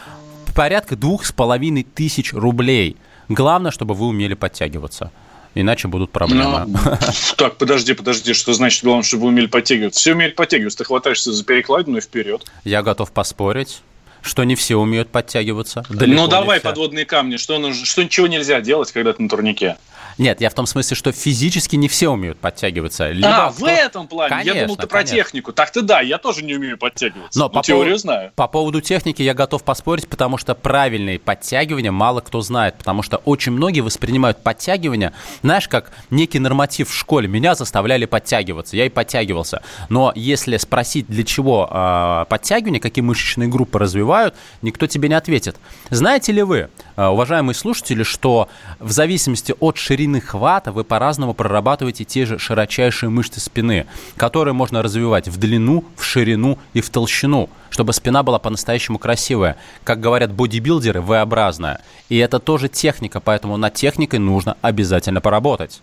порядка 0.55 0.95
двух 0.95 1.25
с 1.25 1.31
половиной 1.31 1.83
тысяч 1.83 2.33
рублей. 2.33 2.97
Главное, 3.27 3.69
чтобы 3.69 3.93
вы 3.93 4.07
умели 4.07 4.33
подтягиваться 4.33 5.11
иначе 5.55 5.87
будут 5.87 6.11
проблемы. 6.11 6.65
Но, 6.67 6.97
так, 7.37 7.57
подожди, 7.57 7.93
подожди, 7.93 8.33
что 8.33 8.53
значит 8.53 8.83
главное, 8.83 9.03
чтобы 9.03 9.23
вы 9.23 9.29
умели 9.29 9.47
подтягиваться? 9.47 9.99
Все 9.99 10.13
умеют 10.13 10.35
подтягиваться, 10.35 10.77
ты 10.79 10.83
хватаешься 10.85 11.31
за 11.31 11.43
перекладину 11.43 11.97
и 11.97 12.01
вперед. 12.01 12.45
Я 12.63 12.81
готов 12.81 13.11
поспорить 13.11 13.81
что 14.21 14.43
не 14.43 14.55
все 14.55 14.75
умеют 14.75 15.09
подтягиваться. 15.09 15.85
ну 15.89 16.27
давай 16.27 16.59
подводные 16.59 17.05
камни, 17.05 17.37
что, 17.37 17.57
нужно, 17.57 17.85
что 17.85 18.03
ничего 18.03 18.27
нельзя 18.27 18.61
делать, 18.61 18.91
когда 18.91 19.13
ты 19.13 19.21
на 19.21 19.29
турнике. 19.29 19.77
Нет, 20.19 20.41
я 20.41 20.49
в 20.49 20.53
том 20.53 20.65
смысле, 20.65 20.97
что 20.97 21.13
физически 21.13 21.77
не 21.77 21.87
все 21.87 22.09
умеют 22.09 22.37
подтягиваться. 22.39 23.09
Либо 23.09 23.47
а, 23.47 23.51
кто... 23.51 23.65
в 23.65 23.67
этом 23.69 24.07
плане? 24.07 24.29
Конечно, 24.29 24.57
я 24.57 24.63
думал, 24.63 24.75
ты 24.75 24.87
конечно. 24.87 25.15
про 25.15 25.23
технику. 25.23 25.53
Так-то 25.53 25.81
да, 25.81 26.01
я 26.01 26.17
тоже 26.17 26.43
не 26.43 26.55
умею 26.55 26.77
подтягиваться. 26.77 27.39
Но 27.39 27.45
ну, 27.45 27.51
по 27.51 27.61
теорию 27.63 27.95
пов... 27.95 28.01
знаю. 28.01 28.31
По 28.35 28.49
поводу 28.49 28.81
техники 28.81 29.21
я 29.21 29.33
готов 29.33 29.63
поспорить, 29.63 30.09
потому 30.09 30.37
что 30.37 30.55
правильные 30.55 31.19
подтягивания 31.19 31.93
мало 31.93 32.19
кто 32.19 32.41
знает. 32.41 32.75
Потому 32.77 33.01
что 33.01 33.15
очень 33.17 33.53
многие 33.53 33.79
воспринимают 33.79 34.43
подтягивания, 34.43 35.13
знаешь, 35.41 35.69
как 35.69 35.91
некий 36.09 36.39
норматив 36.39 36.89
в 36.89 36.93
школе. 36.93 37.29
Меня 37.29 37.55
заставляли 37.55 38.03
подтягиваться, 38.03 38.75
я 38.75 38.87
и 38.87 38.89
подтягивался. 38.89 39.63
Но 39.87 40.11
если 40.15 40.57
спросить, 40.57 41.07
для 41.07 41.23
чего 41.23 41.69
э, 41.71 42.25
подтягивания, 42.27 42.81
какие 42.81 43.03
мышечные 43.03 43.47
группы 43.47 43.79
развивают, 43.79 44.35
никто 44.61 44.85
тебе 44.85 45.07
не 45.07 45.15
ответит. 45.15 45.55
Знаете 45.89 46.33
ли 46.33 46.43
вы, 46.43 46.69
уважаемые 47.07 47.55
слушатели, 47.55 48.03
что 48.03 48.49
в 48.79 48.91
зависимости 48.91 49.53
от 49.59 49.77
ширины 49.77 50.19
хвата 50.19 50.71
вы 50.71 50.83
по-разному 50.83 51.33
прорабатываете 51.33 52.03
те 52.03 52.25
же 52.25 52.37
широчайшие 52.39 53.09
мышцы 53.09 53.39
спины, 53.39 53.85
которые 54.17 54.53
можно 54.53 54.81
развивать 54.81 55.27
в 55.27 55.37
длину, 55.37 55.85
в 55.95 56.03
ширину 56.03 56.59
и 56.73 56.81
в 56.81 56.89
толщину, 56.89 57.49
чтобы 57.69 57.93
спина 57.93 58.23
была 58.23 58.39
по-настоящему 58.39 58.97
красивая. 58.97 59.55
Как 59.83 59.99
говорят 59.99 60.33
бодибилдеры, 60.33 61.01
V-образная. 61.01 61.81
И 62.09 62.17
это 62.17 62.39
тоже 62.39 62.67
техника, 62.67 63.19
поэтому 63.19 63.55
над 63.55 63.73
техникой 63.75 64.19
нужно 64.19 64.57
обязательно 64.61 65.21
поработать. 65.21 65.81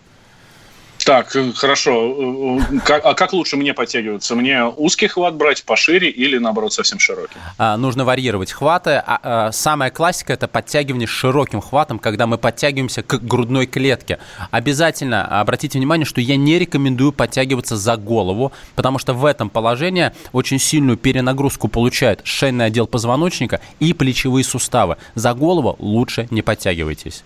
Так, 1.07 1.33
э, 1.37 1.53
хорошо. 1.53 2.57
Э, 2.59 2.79
как, 2.83 3.05
а 3.05 3.13
как 3.13 3.31
лучше 3.31 3.55
мне 3.55 3.73
подтягиваться? 3.73 4.35
Мне 4.35 4.65
узкий 4.65 5.07
хват 5.07 5.35
брать 5.35 5.63
пошире 5.63 6.09
или, 6.09 6.37
наоборот, 6.37 6.73
совсем 6.73 6.99
широкий? 6.99 7.37
А, 7.57 7.77
нужно 7.77 8.03
варьировать 8.03 8.51
хваты. 8.51 9.01
А, 9.05 9.19
а, 9.23 9.51
самая 9.53 9.89
классика– 9.89 10.33
это 10.33 10.49
подтягивание 10.49 11.07
широким 11.07 11.61
хватом, 11.61 11.97
когда 11.97 12.27
мы 12.27 12.37
подтягиваемся 12.37 13.03
к 13.03 13.21
грудной 13.21 13.67
клетке. 13.67 14.19
Обязательно 14.51 15.39
обратите 15.39 15.79
внимание, 15.79 16.05
что 16.05 16.19
я 16.19 16.35
не 16.35 16.59
рекомендую 16.59 17.13
подтягиваться 17.13 17.77
за 17.77 17.95
голову, 17.95 18.51
потому 18.75 18.99
что 18.99 19.13
в 19.13 19.23
этом 19.23 19.49
положении 19.49 20.11
очень 20.33 20.59
сильную 20.59 20.97
перенагрузку 20.97 21.69
получает 21.69 22.19
шейный 22.25 22.65
отдел 22.65 22.85
позвоночника 22.85 23.61
и 23.79 23.93
плечевые 23.93 24.43
суставы. 24.43 24.97
За 25.15 25.33
голову 25.33 25.77
лучше 25.79 26.27
не 26.31 26.41
подтягивайтесь. 26.41 27.23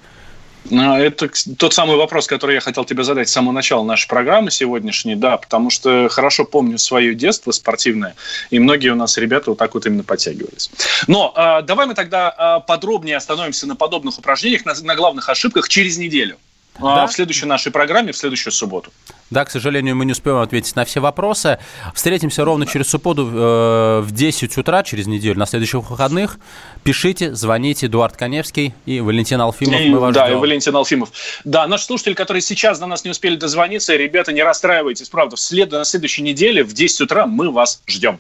А, 0.70 1.00
это 1.00 1.30
тот 1.58 1.74
самый 1.74 1.98
вопрос, 1.98 2.28
который 2.28 2.56
я 2.56 2.62
хотел 2.62 2.86
тебе 2.86 3.04
задать 3.04 3.30
с 3.30 3.32
самого 3.32 3.54
начала 3.54 3.84
нашей 3.84 4.08
программы 4.08 4.52
сегодняшней, 4.52 5.16
да, 5.16 5.38
потому 5.38 5.70
что 5.70 6.08
хорошо 6.10 6.46
помню 6.46 6.78
свое 6.78 7.16
детство 7.16 7.52
спортивное, 7.52 8.16
и 8.50 8.60
многие 8.60 8.90
у 8.90 8.96
нас 8.96 9.18
ребята 9.18 9.52
вот 9.52 9.60
так 9.60 9.74
вот 9.74 9.86
именно 9.86 10.04
подтягивались. 10.04 10.70
Но 11.08 11.34
э, 11.36 11.62
давай 11.64 11.88
мы 11.88 11.96
тогда 11.96 12.62
э, 12.64 12.68
подробнее 12.68 13.18
остановимся 13.18 13.68
на 13.68 13.76
подобных 13.76 14.20
упражнениях, 14.20 14.66
на, 14.66 14.74
на 14.74 14.96
главных 14.96 15.30
ошибках 15.30 15.68
через 15.70 15.98
неделю. 15.98 16.38
Да? 16.80 17.06
в 17.06 17.12
следующей 17.12 17.46
нашей 17.46 17.72
программе, 17.72 18.12
в 18.12 18.18
следующую 18.18 18.54
субботу. 18.54 18.92
Да, 19.32 19.46
к 19.46 19.50
сожалению, 19.50 19.96
мы 19.96 20.06
не 20.06 20.12
успеем 20.12 20.38
ответить 20.38 20.76
на 20.76 20.84
все 20.84 21.00
вопросы. 21.00 21.58
Встретимся 21.96 22.44
ровно 22.44 22.68
через 22.68 22.90
субботу 22.90 23.28
э, 23.28 24.02
в 24.02 24.12
10 24.12 24.58
утра, 24.58 24.84
через 24.84 25.08
неделю, 25.08 25.40
на 25.40 25.46
следующих 25.46 25.90
выходных. 25.90 26.38
Пишите, 26.84 27.34
звоните. 27.34 27.88
Эдуард 27.88 28.18
Коневский 28.18 28.74
и 28.86 29.00
Валентин 29.00 29.40
Алфимов. 29.40 29.80
И, 29.80 29.90
мы 29.90 30.00
вас 30.00 30.14
да, 30.14 30.26
ждем. 30.26 30.38
и 30.38 30.42
Валентин 30.42 30.76
Алфимов. 30.76 31.12
Да, 31.46 31.66
наши 31.66 31.86
слушатели, 31.86 32.14
которые 32.14 32.42
сейчас 32.42 32.78
до 32.80 32.86
нас 32.86 33.06
не 33.06 33.12
успели 33.12 33.38
дозвониться, 33.38 33.96
ребята, 33.96 34.34
не 34.34 34.44
расстраивайтесь. 34.44 35.08
Правда, 35.10 35.38
в 35.38 35.40
след... 35.40 35.72
на 35.72 35.86
следующей 35.86 36.24
неделе 36.24 36.64
в 36.64 36.74
10 36.74 37.02
утра 37.02 37.26
мы 37.26 37.52
вас 37.52 37.82
ждем. 37.88 38.20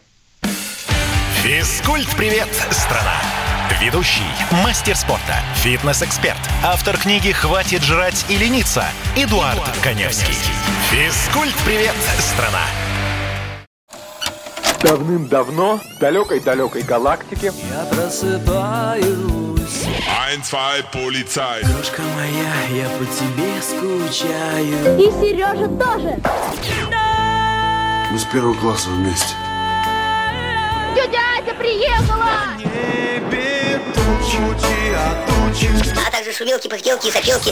Физкульт-привет, 1.43 2.47
страна! 2.71 3.40
Ведущий, 3.79 4.23
мастер 4.63 4.95
спорта, 4.97 5.39
фитнес-эксперт, 5.55 6.37
автор 6.63 6.97
книги 6.97 7.31
«Хватит 7.31 7.81
жрать 7.83 8.25
и 8.27 8.35
лениться» 8.35 8.83
Эдуард, 9.15 9.55
Эдуард 9.55 9.77
Коневский. 9.81 10.35
Физкульт-привет, 10.89 11.95
страна! 12.19 12.65
Давным-давно 14.83 15.77
в 15.77 15.99
далекой-далекой 15.99 16.81
галактике 16.81 17.53
Я 17.71 17.85
просыпаюсь. 17.85 19.05
Ein, 20.27 20.41
zwei, 20.43 20.83
полицай 20.91 21.61
Крошка 21.61 22.01
моя, 22.01 22.83
я 22.83 22.89
по 22.89 23.05
тебе 23.05 23.61
скучаю. 23.61 24.99
И 24.99 25.11
Сережа 25.11 25.67
тоже. 25.67 26.19
Мы 28.11 28.19
с 28.19 28.25
первого 28.25 28.53
класса 28.55 28.89
вместе. 28.89 29.33
Тетя 30.93 31.19
Ася 31.39 31.53
приехала! 31.55 32.51
А 36.05 36.11
также 36.11 36.33
шумелки, 36.33 36.67
пыхтелки 36.67 37.07
и 37.07 37.11
сопелки. 37.11 37.51